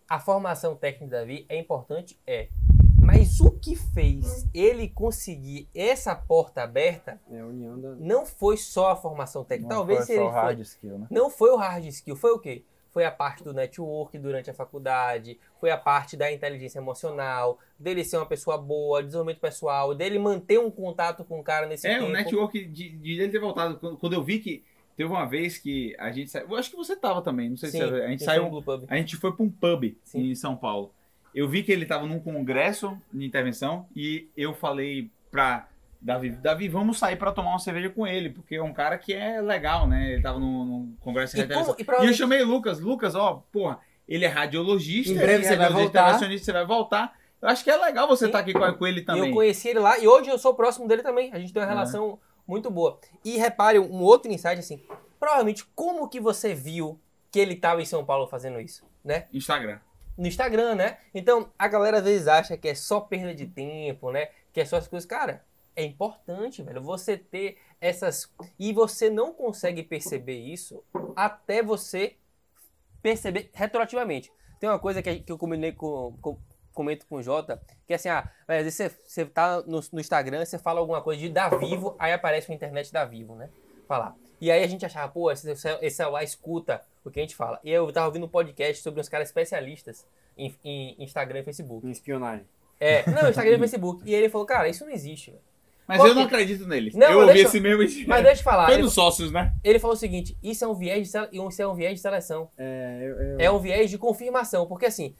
[0.07, 2.49] a formação técnica da Davi é importante, é.
[3.21, 7.95] Mas o que fez ele conseguir essa porta aberta É a união da.
[7.95, 9.69] não foi só a formação técnica.
[9.73, 11.07] Não Talvez foi ele só foi, hard skill, né?
[11.09, 12.63] não foi o hard skill, foi o quê?
[12.89, 18.03] Foi a parte do network durante a faculdade, foi a parte da inteligência emocional, dele
[18.03, 21.93] ser uma pessoa boa, desenvolvimento pessoal, dele manter um contato com o cara nesse É,
[21.99, 22.09] tempo.
[22.09, 23.77] o network de, de ele ter voltado.
[23.77, 24.63] Quando, quando eu vi que
[24.97, 26.49] teve uma vez que a gente saiu.
[26.49, 28.63] Eu acho que você tava também, não sei Sim, se você, a gente saiu.
[28.89, 30.29] A gente foi pra um pub Sim.
[30.31, 30.93] em São Paulo.
[31.33, 35.67] Eu vi que ele tava num congresso de intervenção e eu falei pra
[36.01, 39.13] Davi, Davi, vamos sair pra tomar uma cerveja com ele, porque é um cara que
[39.13, 40.13] é legal, né?
[40.13, 41.75] Ele tava num, num congresso de E, como, intervenção.
[41.77, 42.79] e E eu provavelmente- chamei o Lucas.
[42.79, 46.19] Lucas, ó, porra, ele é radiologista, Em breve ele é você vai radiologista voltar.
[46.43, 47.19] você vai voltar.
[47.41, 49.29] Eu acho que é legal você estar aqui com, com ele também.
[49.29, 51.31] eu conheci ele lá e hoje eu sou próximo dele também.
[51.33, 51.71] A gente tem uma É.
[51.71, 52.99] relação muito boa.
[53.23, 54.83] E repare um outro insight assim.
[55.19, 56.99] Provavelmente como que você viu
[57.31, 59.27] que ele estava em São Paulo fazendo isso, né?
[59.31, 59.79] Instagram.
[60.17, 60.97] No Instagram, né?
[61.13, 64.29] Então a galera às vezes acha que é só perda de tempo, né?
[64.53, 65.43] Que é só as coisas, cara.
[65.75, 70.83] É importante, velho, você ter essas e você não consegue perceber isso
[71.15, 72.17] até você
[73.01, 74.31] perceber retroativamente.
[74.59, 76.37] Tem uma coisa que, eu combinei com, com-
[76.73, 79.99] comento com o Jota, que é assim, ah, às vezes você, você tá no, no
[79.99, 83.49] Instagram, você fala alguma coisa de dar vivo, aí aparece o internet da vivo, né?
[83.87, 84.15] Falar.
[84.41, 87.59] E aí a gente achava, pô, esse, esse celular escuta o que a gente fala.
[87.63, 90.05] E eu tava ouvindo um podcast sobre uns caras especialistas
[90.37, 91.85] em, em Instagram e Facebook.
[91.85, 92.45] Em espionagem.
[92.79, 94.01] É, não, Instagram e Facebook.
[94.03, 95.43] E ele falou, cara, isso não existe, velho.
[95.87, 96.95] Mas Qual eu não acredito neles.
[96.95, 98.07] Não, eu ouvi deixa- esse mesmo.
[98.07, 98.65] Mas deixa eu falar.
[98.65, 99.53] Foi Ele, nos sócios, né?
[99.63, 101.99] ele falou o seguinte, isso é um viés de, sele- isso é um viés de
[102.01, 102.49] seleção.
[102.57, 104.65] É, eu, eu- É um viés de confirmação.
[104.67, 105.13] Porque assim,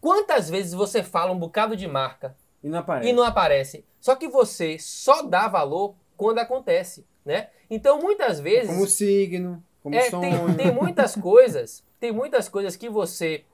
[0.00, 3.08] quantas vezes você fala um bocado de marca E não aparece.
[3.08, 3.84] e não aparece?
[4.00, 7.48] Só que você só dá valor quando acontece, né?
[7.68, 8.70] Então, muitas vezes...
[8.70, 10.46] Como signo, como É, sonho.
[10.46, 13.44] tem, tem muitas coisas, tem muitas coisas que você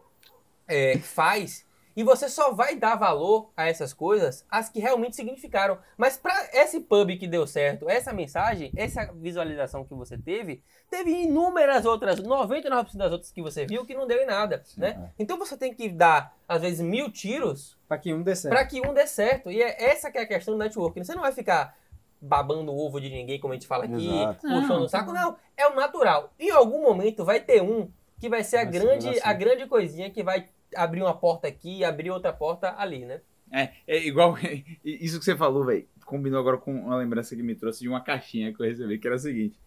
[0.69, 5.79] é, faz e você só vai dar valor a essas coisas as que realmente significaram.
[5.97, 11.11] Mas para esse pub que deu certo, essa mensagem, essa visualização que você teve, teve
[11.11, 15.11] inúmeras outras, 99% das outras que você viu que não deu em nada, né?
[15.19, 18.55] Então você tem que dar, às vezes, mil tiros Pra que um dê certo.
[18.55, 19.51] para que um dê certo.
[19.51, 21.05] E é essa que é a questão do networking.
[21.05, 21.77] Você não vai ficar
[22.23, 24.41] babando o ovo de ninguém, como a gente fala aqui, Exato.
[24.47, 25.13] puxando o saco.
[25.13, 26.33] Não, é o natural.
[26.39, 29.21] Em algum momento vai ter um que vai ser a Vai grande, ser.
[29.25, 33.21] a grande coisinha que vai abrir uma porta aqui e abrir outra porta ali, né?
[33.51, 34.39] É, é igual.
[34.85, 35.87] Isso que você falou, velho.
[36.07, 39.07] Combinou agora com uma lembrança que me trouxe de uma caixinha que eu recebi, que
[39.07, 39.59] era a seguinte.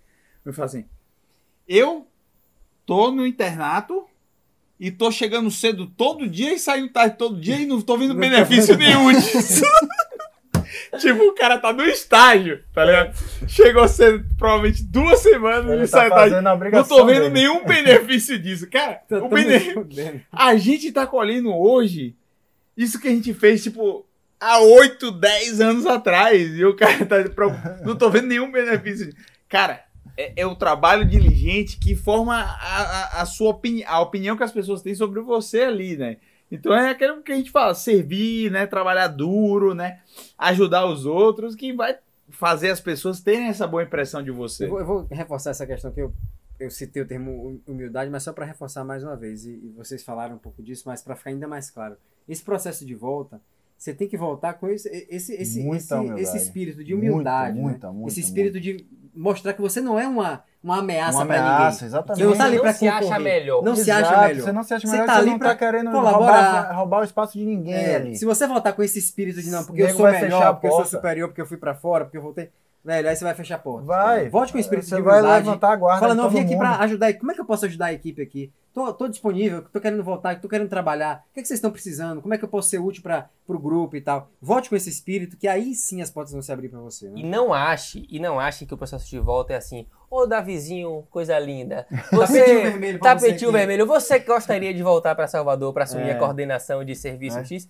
[0.45, 0.85] Eu falo assim:
[1.67, 2.07] Eu
[2.85, 4.07] tô no internato
[4.79, 8.13] e tô chegando cedo todo dia e saindo tarde todo dia e não tô vendo
[8.15, 9.63] benefício nenhum disso.
[10.99, 13.15] tipo, o cara tá no estágio, tá ligado?
[13.47, 17.33] Chegou cedo, provavelmente duas semanas Ele e tá a Não tô vendo dele.
[17.33, 18.69] nenhum benefício disso.
[18.69, 20.21] Cara, o todo bene- fudendo.
[20.31, 22.15] a gente tá colhendo hoje
[22.75, 24.05] isso que a gente fez, tipo,
[24.39, 26.55] há 8, 10 anos atrás.
[26.57, 27.17] E o cara tá.
[27.85, 29.13] Não tô vendo nenhum benefício.
[29.47, 29.81] Cara,
[30.17, 32.81] é, é o trabalho diligente que forma a,
[33.19, 36.17] a, a sua opinião, a opinião que as pessoas têm sobre você ali, né?
[36.51, 38.65] Então é aquilo que a gente fala, servir, né?
[38.67, 40.01] Trabalhar duro, né?
[40.37, 41.97] Ajudar os outros, que vai
[42.29, 44.65] fazer as pessoas terem essa boa impressão de você.
[44.65, 46.13] Eu vou, eu vou reforçar essa questão que eu,
[46.59, 49.45] eu citei o termo hum- humildade, mas só para reforçar mais uma vez.
[49.45, 51.95] E, e vocês falaram um pouco disso, mas para ficar ainda mais claro.
[52.27, 53.41] Esse processo de volta,
[53.77, 57.59] você tem que voltar com esse, esse, esse, esse, esse espírito de humildade.
[57.59, 57.71] Muita, né?
[57.71, 61.35] muita, muita, esse espírito de mostrar que você não é uma, uma ameaça Uma para
[61.39, 61.87] ameaça, ninguém.
[61.87, 62.19] exatamente.
[62.23, 63.23] Você não tá ali não pra se acha concorrer.
[63.23, 63.63] melhor.
[63.63, 64.43] Não se Exato, acha melhor.
[64.43, 66.51] Você não se acha Você melhor, tá você ali não pra tá querendo colaborar.
[66.61, 68.15] roubar, roubar o espaço de ninguém É, ali.
[68.15, 70.71] se você voltar com esse espírito de não, porque eu sou vai melhor, porque eu
[70.71, 72.49] sou superior, porque eu fui pra fora, porque eu voltei.
[72.83, 73.85] Velho, aí você vai fechar a porta.
[73.87, 74.29] Vai.
[74.29, 75.45] Volte com o espírito Você de vai humildade.
[75.45, 76.59] levantar a guarda Fala, não, eu vim aqui mundo.
[76.59, 77.13] pra ajudar.
[77.15, 78.51] Como é que eu posso ajudar a equipe aqui?
[78.75, 81.23] Tô, tô disponível, tô querendo voltar, tô querendo trabalhar.
[81.31, 82.21] O que, é que vocês estão precisando?
[82.21, 84.29] Como é que eu posso ser útil para pro grupo e tal?
[84.41, 87.07] Volte com esse espírito, que aí sim as portas vão se abrir pra você.
[87.15, 87.29] E Né?
[87.29, 91.39] não ache, e não ache que o processo de volta é assim, ô Davizinho, coisa
[91.39, 91.87] linda.
[92.11, 93.57] Tapetinho Você, vermelho pra você tapetinho aqui.
[93.59, 96.11] vermelho, você gostaria de voltar para Salvador para assumir É.
[96.11, 97.45] a coordenação de serviço É.
[97.45, 97.69] X?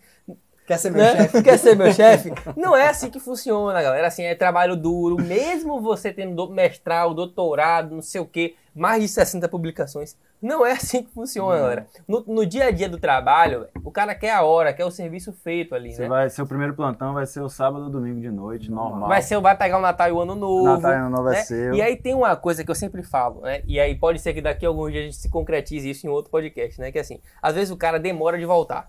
[0.66, 1.16] Quer ser meu né?
[1.16, 1.44] chefe?
[1.44, 2.34] Quer ser meu chefe?
[2.58, 4.08] Não é assim que funciona, galera.
[4.08, 9.02] Assim, é trabalho duro, mesmo você tendo do- mestrado, doutorado, não sei o quê, mais
[9.02, 10.18] de 60 publicações.
[10.42, 11.88] Não é assim que funciona, galera.
[12.08, 15.32] No, no dia a dia do trabalho, o cara quer a hora, quer o serviço
[15.32, 16.08] feito ali, Você né?
[16.10, 19.08] vai, seu primeiro plantão vai ser o sábado ou domingo de noite, normal.
[19.08, 20.66] Vai ser, vai pegar o Natal e o Ano Novo.
[20.66, 21.42] Natal e Ano Novo é né?
[21.44, 21.74] seu.
[21.74, 23.62] E aí tem uma coisa que eu sempre falo, né?
[23.66, 26.10] E aí pode ser que daqui a alguns dias a gente se concretize isso em
[26.10, 26.92] outro podcast, né?
[26.92, 28.88] Que assim, às vezes o cara demora de voltar.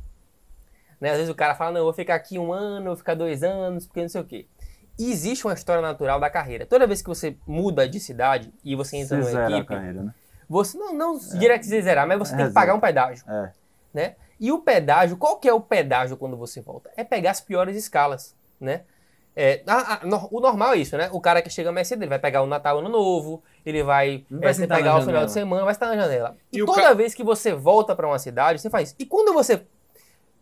[1.00, 1.10] Né?
[1.10, 3.14] Às vezes o cara fala, não, eu vou ficar aqui um ano, eu vou ficar
[3.14, 4.46] dois anos, porque não sei o quê.
[4.98, 6.64] E existe uma história natural da carreira.
[6.64, 9.66] Toda vez que você muda de cidade e você entra Você numa zera a equipe,
[9.74, 10.14] carreira, né?
[10.48, 13.50] você não, não direto dizer zerar, mas você tem que pagar um pedágio É.
[13.92, 14.14] né?
[14.40, 16.90] E o pedágio, qual que é o pedágio quando você volta?
[16.96, 18.82] É pegar as piores escalas, né?
[19.38, 21.10] É, a- a- no- o normal é isso, né?
[21.12, 24.24] O cara que chega mais cedo, ele vai pegar o Natal, Ano Novo, ele vai,
[24.30, 25.26] Não vai é, pegar o final janela.
[25.26, 26.36] de semana, vai estar na janela.
[26.50, 28.96] E, E toda ca- vez que você volta para uma cidade, você faz isso.
[28.98, 29.66] E quando você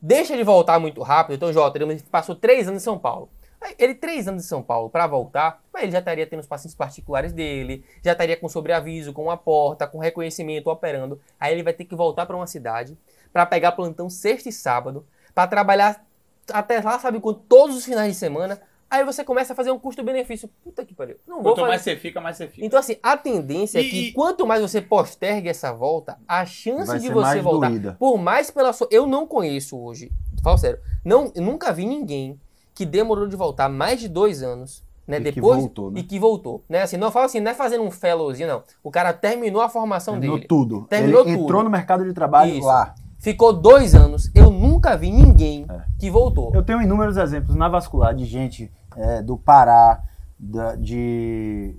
[0.05, 3.31] deixa de voltar muito rápido, então, Jota, ele passou três anos em São Paulo.
[3.79, 7.33] Ele, três anos em São Paulo, para voltar, ele já estaria tendo os pacientes particulares
[7.33, 11.19] dele, já estaria com sobreaviso, com uma porta, com reconhecimento, operando.
[11.41, 12.99] Aí ele vai ter que voltar para uma cidade,
[13.33, 16.05] para pegar plantão sexta e sábado, para trabalhar
[16.53, 18.61] até lá, sabe quanto, todos os finais de semana.
[18.95, 20.49] Aí você começa a fazer um custo-benefício.
[20.63, 21.17] Puta que pariu.
[21.27, 22.65] Não vou Quanto fazer mais você fica, mais você fica.
[22.67, 26.45] então, assim, a tendência é E- que e- quanto mais você postergue essa volta, a
[26.47, 27.97] chance Vai de ser você mais voltar, doída.
[27.99, 28.89] por mais pela sua.
[28.91, 30.11] Eu não conheço hoje,
[30.43, 32.39] falo sério, não, nunca vi ninguém
[32.75, 35.17] que demorou de voltar mais de dois anos, né?
[35.19, 36.01] E que depois voltou, né?
[36.01, 36.83] e que voltou, né?
[36.83, 38.63] Assim, não falo assim, não é fazendo um fellowzinho, não.
[38.83, 40.87] O cara terminou a formação Terminou dele, tudo.
[40.89, 41.43] Terminou ele tudo.
[41.45, 42.67] entrou no mercado de trabalho Isso.
[42.67, 42.95] lá.
[43.19, 44.31] ficou dois anos.
[44.35, 45.81] Eu nunca vi ninguém É.
[45.99, 46.51] que voltou.
[46.55, 50.03] Eu tenho inúmeros exemplos na vascular de gente é, do Pará,
[50.39, 51.75] da- de,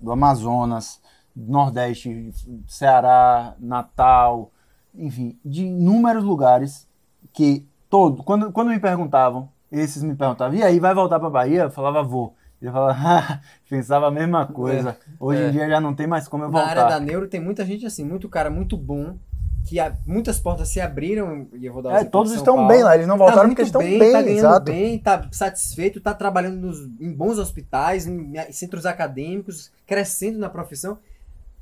[0.00, 1.00] do Amazonas,
[1.34, 2.30] Nordeste,
[2.66, 4.50] Ceará, Natal,
[4.94, 6.88] enfim, de inúmeros lugares
[7.32, 11.62] que todo, quando, quando me perguntavam, esses me perguntavam, e aí, vai voltar para Bahia?
[11.64, 12.34] Eu falava, vou.
[12.62, 14.96] Ele falava, pensava a mesma coisa.
[15.20, 15.48] Hoje É.
[15.48, 16.70] em dia já não tem mais como eu Na voltar.
[16.70, 19.16] área da neuro tem muita gente assim, muito cara muito bom,
[19.66, 22.68] que a- muitas portas se abriram, e eu vou dar um É, todos estão Paulo.
[22.68, 24.64] bem lá, eles não voltaram tá porque estão bem, bem, tá ganhando exato.
[24.72, 30.48] bem, tá satisfeito, tá trabalhando nos- em bons hospitais, em, em centros acadêmicos, crescendo na
[30.48, 30.98] profissão.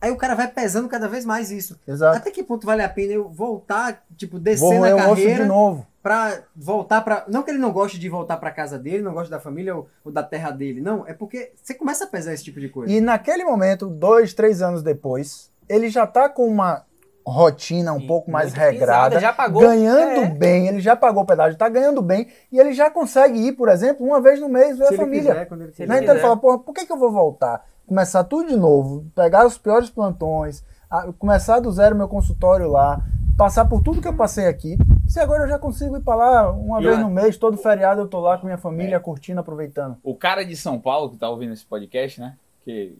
[0.00, 1.78] Aí o cara vai pesando cada vez mais isso.
[1.88, 2.18] Exato.
[2.18, 5.86] Até que ponto vale a pena eu voltar, tipo, descer na osso de carreira novo.
[6.02, 7.24] pra voltar pra.
[7.26, 9.88] Não que ele não goste de voltar pra casa dele, não goste da família ou,
[10.04, 11.06] ou da terra dele, não.
[11.06, 12.92] É porque você começa a pesar esse tipo de coisa.
[12.92, 16.82] E naquele momento, dois, três anos depois, ele já tá com uma
[17.26, 19.62] rotina um E pouco mais pisada, regrada, já pagou.
[19.62, 20.28] ganhando É.
[20.30, 23.68] bem, ele já pagou o pedágio, tá ganhando bem, e ele já consegue ir, por
[23.68, 25.32] exemplo, uma vez no mês ver Se a ele família.
[25.32, 25.88] quiser, quando ele Se quiser.
[25.88, 26.02] Né?
[26.02, 27.64] Então ele fala, porra, por que, que eu vou voltar?
[27.86, 33.00] Começar tudo de novo, pegar os piores plantões, a- começar do zero meu consultório lá,
[33.36, 34.76] passar por tudo que eu passei aqui.
[35.08, 38.00] Se agora eu já consigo ir pra lá uma E vez no mês, todo feriado
[38.02, 39.96] eu tô lá com minha família, curtindo, aproveitando.
[40.02, 42.36] O cara de São Paulo que tá ouvindo esse podcast, né?
[42.64, 42.96] Que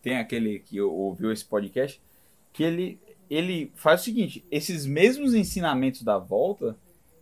[0.00, 2.00] tem aquele que ouviu esse podcast,
[2.54, 2.98] que ele,
[3.32, 6.76] ele faz o seguinte: esses mesmos ensinamentos da volta,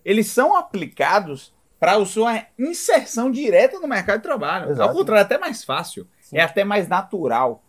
[0.05, 4.71] eles são aplicados para a sua inserção direta no mercado de trabalho.
[4.71, 4.91] Exato.
[4.91, 6.07] Ao contrário, é até mais fácil.
[6.21, 6.37] Sim.
[6.37, 7.63] É até mais natural.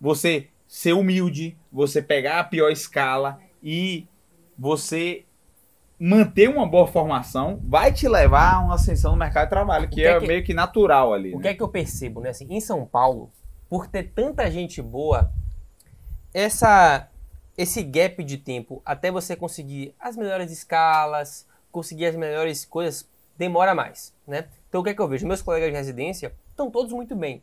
[0.00, 4.06] Você ser humilde, você pegar a pior escala e
[4.56, 5.24] você
[5.98, 9.96] manter uma boa formação vai te levar a uma ascensão no mercado de trabalho, que,
[9.96, 11.34] que é, é que- meio que natural ali.
[11.34, 11.42] O né?
[11.42, 12.30] que é que eu percebo, né?
[12.30, 13.32] Assim, em São Paulo,
[13.68, 15.32] por ter tanta gente boa,
[16.32, 17.08] essa
[17.58, 23.04] esse gap de tempo até você conseguir as melhores escalas, conseguir as melhores coisas,
[23.36, 24.46] demora mais, né?
[24.68, 25.26] Então o que é que eu vejo?
[25.26, 27.42] Meus colegas de residência estão todos muito bem.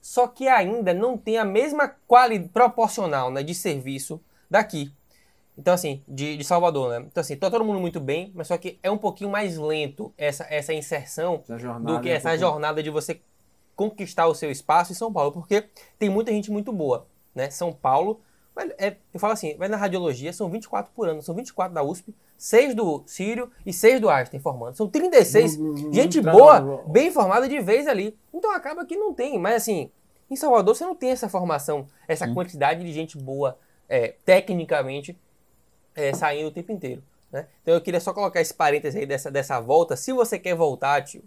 [0.00, 4.92] Só que ainda não tem a mesma qualidade proporcional né, de serviço daqui.
[5.58, 7.06] Então, assim, de, de Salvador, né?
[7.10, 10.12] Então, assim, tá todo mundo muito bem, mas só que é um pouquinho mais lento
[10.16, 11.42] essa, essa inserção
[11.80, 13.20] do que é um essa jornada de você
[13.74, 15.64] conquistar o seu espaço em São Paulo, porque
[15.98, 17.50] tem muita gente muito boa, né?
[17.50, 18.20] São Paulo,
[18.56, 21.82] vai- é, eu falo assim, vai na radiologia, são 24 por ano, são 24 da
[21.84, 24.74] USP, 6 do Sírio e 6 do Einstein formando.
[24.76, 25.56] São 36
[25.92, 28.18] gente Tra- boa, bem formada de vez ali.
[28.34, 29.90] Então acaba que não tem, mas assim,
[30.30, 33.56] em Salvador você não tem essa formação, essa quantidade de gente boa,
[33.88, 35.16] é, tecnicamente,
[35.94, 37.02] é, saindo o tempo inteiro.
[37.30, 37.46] Né?
[37.62, 39.96] Então eu queria só colocar esse parêntese aí dessa, dessa volta.
[39.96, 41.22] Se você quer voltar, tio,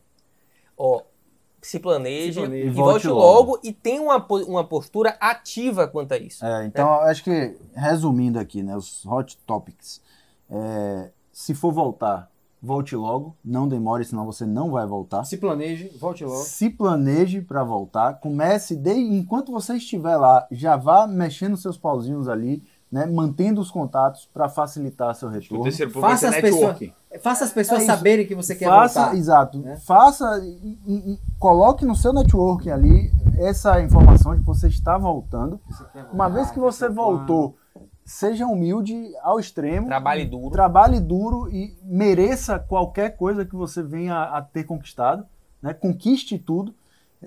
[0.78, 1.02] ó,
[1.62, 2.68] se planeje, Se planeje.
[2.68, 3.60] e volte volte logo.
[3.64, 6.45] e tenha uma, uma postura ativa quanto a isso.
[6.45, 10.01] É, então, eu acho que, resumindo aqui, né, os hot topics.
[10.49, 12.30] É, se for voltar,
[12.62, 15.24] volte logo, não demore, senão você não vai voltar.
[15.24, 16.43] Se planeje, volte logo.
[16.43, 22.28] Se planeje para voltar, comece, de, enquanto você estiver lá, já vá mexendo seus pauzinhos
[22.28, 25.64] ali, né, mantendo os contatos para facilitar seu O retorno.
[25.64, 26.80] terceiro ponto vai Faça as pessoas-.
[27.22, 29.16] Faça as pessoas É saberem que você quer faça, voltar.
[29.18, 29.78] exato, né?
[29.78, 34.98] faça e, e- e coloque no seu networking ali essa informação de que você está
[34.98, 35.60] voltando.
[35.70, 37.56] Você voltar, Uma vez que você quer voltou,
[38.06, 39.88] seja humilde ao extremo.
[39.88, 40.50] Trabalhe duro.
[40.52, 45.26] Trabalhe duro e mereça qualquer coisa que você venha a ter conquistado.
[45.62, 45.74] Né?
[45.74, 46.74] Conquiste tudo.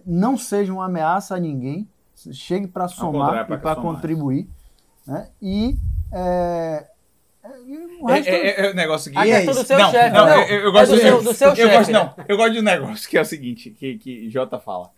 [0.06, 1.88] Não seja uma ameaça a ninguém.
[2.32, 4.48] Chegue para somar pra e para contribuir.
[5.06, 5.28] Né?
[5.40, 5.76] E,
[6.12, 6.86] é,
[7.44, 7.48] é,
[8.00, 9.18] o É, resto- é, é o negócio que.
[9.18, 9.64] É do isso.
[9.64, 10.10] seu não, chefe.
[10.10, 11.76] não, Não, eu, eu é gosto do de- seu, do seu eu chefe.
[11.76, 11.98] gosto, né?
[11.98, 14.90] não, eu gosto de um negócio que é o seguinte, que, que Jota fala.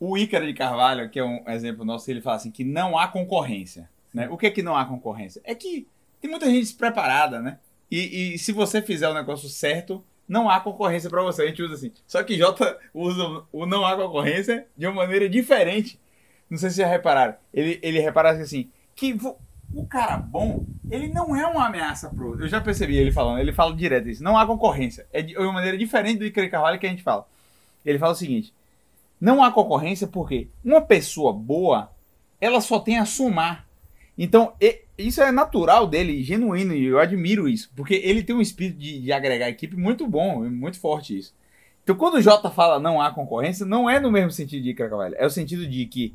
[0.00, 3.08] O Ícaro de Carvalho, que é um exemplo nosso, ele fala assim que não há
[3.08, 3.88] concorrência.
[4.12, 4.28] Né?
[4.28, 5.40] O que é que não há concorrência?
[5.44, 5.86] É que
[6.20, 7.58] tem muita gente despreparada, né?
[7.90, 11.42] E, e se você fizer o negócio certo, não há concorrência pra você.
[11.42, 11.92] A gente usa assim.
[12.06, 15.98] Só que Jota usa o não há concorrência de uma maneira diferente.
[16.50, 17.34] Não sei se já repararam.
[17.52, 19.18] Ele, ele repara assim, que
[19.74, 22.44] o cara bom, ele não é uma ameaça pro outro.
[22.44, 24.22] Eu já percebi ele falando, ele fala direto isso.
[24.22, 25.06] Não há concorrência.
[25.12, 27.26] É de uma maneira diferente do Icare Carvalho que a gente fala.
[27.84, 28.54] Ele fala o seguinte:
[29.20, 31.90] não há concorrência porque uma pessoa boa,
[32.40, 33.66] ela só tem a somar.
[34.16, 34.52] Então,
[34.96, 37.70] isso é natural dele, genuíno, e eu admiro isso.
[37.74, 41.34] Porque ele tem um espírito de, de agregar equipe muito bom, é muito forte isso.
[41.82, 44.88] Então, quando o Jota fala não há concorrência, não é no mesmo sentido de Icare
[44.88, 45.16] Carvalho.
[45.18, 46.14] É o sentido de que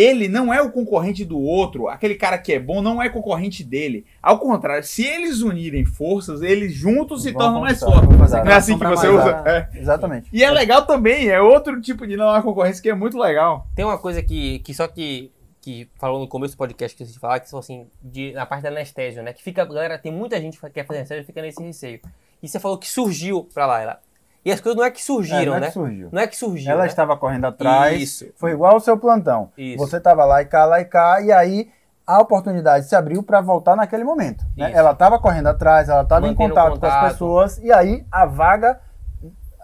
[0.00, 3.62] ele não é o concorrente do outro, aquele cara que é bom não é concorrente
[3.62, 4.06] dele.
[4.22, 8.08] Ao contrário, se eles unirem forças, eles juntos se tornam mais fortes.
[8.08, 9.36] Não é assim que você usa?
[9.36, 9.48] alto.
[9.48, 9.68] É.
[9.74, 10.28] Exatamente.
[10.32, 13.66] E é legal também, é outro tipo de não há concorrência que é muito legal.
[13.74, 15.30] Tem uma coisa que, que só que,
[15.60, 18.46] que falou no começo do podcast que a gente falar, que falou assim, de, na
[18.46, 19.32] parte da anestésio, né?
[19.32, 22.00] Que fica, galera, tem muita gente que quer fazer anestésio e fica nesse receio.
[22.42, 24.00] E você falou que surgiu pra lá, ela.
[24.44, 25.66] E as coisas não é que É, surgiram, não é né?
[25.66, 26.08] que surgiu.
[26.12, 26.70] Não é que surgiu.
[26.72, 26.88] Ela né?
[26.88, 28.00] estava correndo atrás.
[28.00, 28.26] Isso.
[28.36, 29.50] Foi igual ao seu plantão.
[29.56, 29.78] Isso.
[29.78, 31.70] Você estava lá e cá, lá e cá, e aí
[32.06, 34.44] a oportunidade se abriu para voltar naquele momento.
[34.56, 34.72] né?
[34.74, 37.04] Ela estava correndo atrás, ela estava em Mantendo contato, com contato.
[37.06, 38.80] as pessoas, e aí a vaga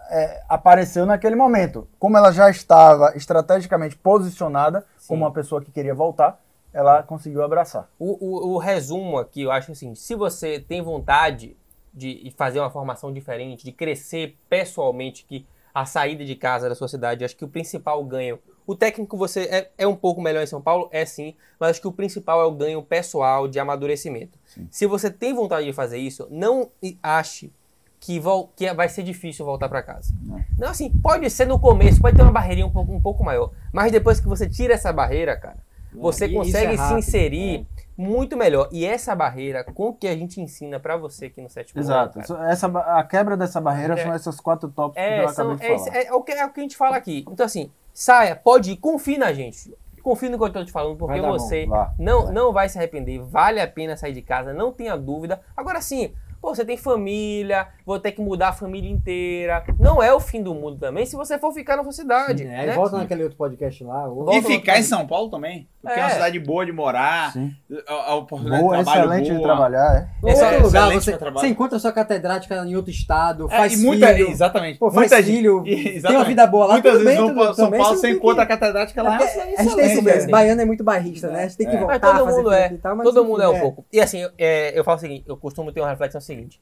[0.09, 1.87] é, apareceu naquele momento.
[1.99, 5.07] Como ela já estava estrategicamente posicionada Sim.
[5.09, 6.39] como uma pessoa que queria voltar,
[6.73, 7.89] ela conseguiu abraçar.
[7.99, 11.57] O, o, o resumo aqui, eu acho assim, se você tem vontade
[11.97, 16.87] de fazer uma formação diferente, de crescer pessoalmente, que a saída de casa da sua
[16.87, 18.39] cidade, acho que o principal ganho.
[18.65, 21.81] O técnico você é, é um pouco melhor em São Paulo, é sim, mas acho
[21.81, 24.37] que o principal é o ganho pessoal de amadurecimento.
[24.69, 26.69] Se você tem vontade de fazer isso, não
[27.01, 27.51] ache
[27.99, 28.19] que,
[28.55, 30.13] que vai ser difícil voltar para casa.
[30.57, 33.51] Não, assim, pode ser no começo, pode ter uma barreirinha um pouco, um pouco maior,
[33.71, 35.57] mas depois que você tira essa barreira, cara,
[35.93, 37.67] você E consegue é se rápido, inserir
[37.97, 38.69] muito melhor.
[38.71, 41.89] E essa barreira, com o que a gente ensina pra você aqui no sétimo ano,
[41.89, 42.19] Exato.
[42.21, 44.03] cara, Essa, a quebra dessa barreira É.
[44.03, 45.97] são essas quatro que É, eu são- acabei de falar.
[45.97, 47.25] é- é o que, é o que a gente fala aqui.
[47.29, 49.73] Então, assim, saia, pode ir, confie na gente.
[50.03, 52.33] Confie no que eu tô te falando, porque dar bom, você vá, não, vai.
[52.33, 53.19] não vai se arrepender.
[53.19, 55.41] Vale a pena sair de casa, não tenha dúvida.
[55.55, 59.63] Agora sim, pô, você tem família, vou ter que mudar a família inteira.
[59.79, 62.43] Não é o fim do mundo também se você for ficar na sua cidade.
[62.43, 62.73] É, aí né?
[62.73, 64.05] volta naquele outro podcast lá.
[64.33, 65.67] E ficar em São Paulo também.
[65.81, 66.13] Porque é, uma É.
[66.13, 67.53] cidade boa de morar, Sim.
[67.87, 69.37] a, a oportunidade Boa, de trabalho excelente boa.
[69.37, 70.07] de trabalhar, é.
[70.21, 73.55] Ou Esse é outro lugar, excelente você, você encontra sua catedrática em outro estado, É,
[73.57, 74.79] faz e muita, filho, exatamente.
[74.79, 76.27] pô, faz muita filho, gente- tem uma exatamente.
[76.27, 78.45] vida boa lá, Muitas tudo vezes bem, no tudo- São também Paulo você encontra a
[78.45, 79.17] catedrática lá.
[79.17, 80.31] É, é a gente tem esse excelente, mesmo, né?
[80.31, 81.39] baiano é muito barrista, né?
[81.39, 81.79] A gente tem que É.
[81.79, 82.69] voltar, todo mundo é.
[83.03, 83.59] todo mundo é um é.
[83.61, 83.85] pouco.
[83.93, 86.61] E assim, eu- é, eu falo o seguinte, eu costumo ter uma reflexão seguinte.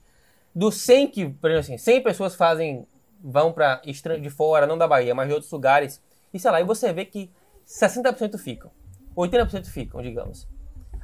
[0.53, 2.88] Dos 100 que, por exemplo assim, 100 pessoas fazem,
[3.24, 6.01] vão pra estran- de fora, não da Bahia, mas de outros lugares,
[6.34, 7.30] e sei lá, e você vê que
[7.66, 8.72] 60% ficam.
[9.16, 10.47] 80% ficam, digamos.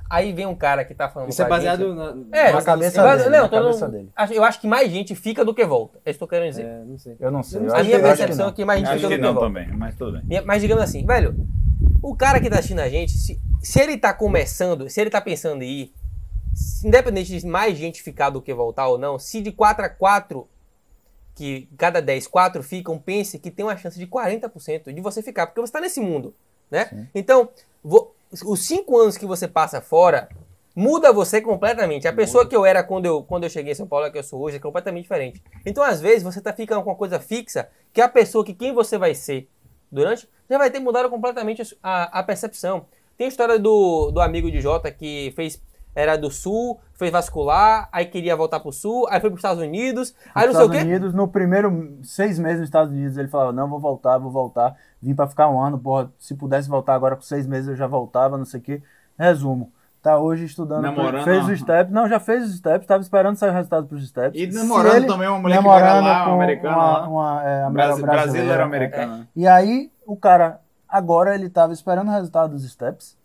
[0.09, 1.95] Aí vem um cara que tá falando Isso é baseado gente-
[2.29, 4.09] na, É, na cabeça mas- dele, não, na cabeça mundo- dele.
[4.35, 5.99] Eu acho que mais gente fica do que volta.
[6.05, 6.65] É isso que eu quero dizer.
[6.65, 7.15] É, não sei.
[7.17, 7.61] Eu não sei.
[7.61, 9.15] Eu a acho minha que- que percepção é que mais gente Acho fica do que
[9.17, 9.47] que não volta.
[9.47, 10.21] também, mas tudo bem.
[10.25, 11.47] Minha- Mas digamos assim, velho,
[12.03, 15.21] o cara que tá assistindo a gente, se, se ele tá começando, se ele tá
[15.21, 15.93] pensando em ir,
[16.83, 20.47] independente de mais gente ficar do que voltar ou não, se de 4 a 4,
[21.35, 25.47] que cada 10, 4 ficam, pense que tem uma chance de 40% de você ficar,
[25.47, 26.33] porque você tá nesse mundo,
[26.69, 27.07] né?
[27.15, 27.49] Então,
[27.83, 28.11] vo-
[28.45, 30.29] os 5 anos que você passa fora,
[30.75, 32.07] muda você completamente.
[32.07, 34.23] A pessoa que eu era quando eu, quando eu cheguei em São Paulo, que eu
[34.23, 35.41] sou hoje, é completamente diferente.
[35.65, 38.73] Então, às vezes, você tá ficando com uma coisa fixa, que a pessoa que quem
[38.73, 39.49] você vai ser
[39.91, 42.85] durante, já vai ter mudado completamente a, a percepção.
[43.17, 45.61] Tem a história do, do amigo de Jota que fez,
[45.93, 50.13] era do sul, fez vascular, aí queria voltar pro sul, aí foi pros Estados Unidos,
[50.33, 50.87] aí não Nos sei o Estados quê.
[50.87, 54.75] Unidos, no primeiro seis meses nos Estados Unidos, ele falava, não, vou voltar, vou voltar.
[55.01, 57.87] Vim pra ficar um ano, porra, se pudesse voltar agora com seis meses eu já
[57.87, 58.81] voltava, não sei o quê.
[59.19, 59.71] Resumo,
[60.01, 61.53] tá hoje estudando, Namorando, fez não.
[61.53, 64.39] os steps, não, já fez os steps, tava esperando sair o resultado pros steps.
[64.39, 67.07] E namorando ele- também uma mulher que mora lá, com uma americana uma, lá.
[67.07, 67.71] uma, é, Brasi-
[68.01, 68.63] brasileira, brasileiro é.
[68.63, 69.27] americano.
[69.35, 73.19] E aí, o cara, agora ele tava esperando o resultado dos steps.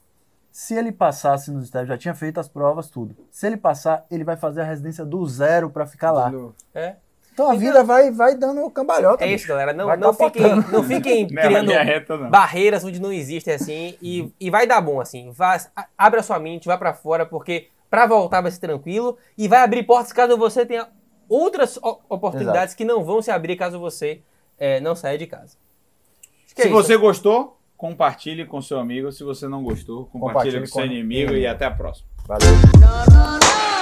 [0.58, 3.14] Se ele passasse nos steps, já tinha feito as provas, tudo.
[3.30, 6.32] Se ele passar, ele vai fazer a residência do zero pra ficar lá.
[6.74, 6.96] É,
[7.34, 9.22] Então a vida vai, vai dando cambalhota.
[9.22, 9.40] é bicho.
[9.40, 9.74] isso, galera.
[9.74, 10.42] Não, não, fiquem,
[10.72, 12.30] não fiquem Não é criando linha reta, não.
[12.30, 15.30] barreiras onde não existem assim e, e vai dar bom assim.
[15.30, 19.18] Vá, a- abre a sua mente, vá pra fora, porque pra voltar vai ser tranquilo
[19.36, 20.88] e vai abrir portas caso você tenha
[21.28, 21.78] outras
[22.08, 24.22] oportunidades que não vão se abrir caso você
[24.58, 25.58] eh, não saia de casa.
[26.56, 26.70] É Se isso.
[26.74, 29.12] você gostou, compartilhe com seu amigo.
[29.12, 32.08] Se você não gostou, compartilhe, Compartilhe com seu inimigo e até a próxima.
[32.26, 33.75] Valeu.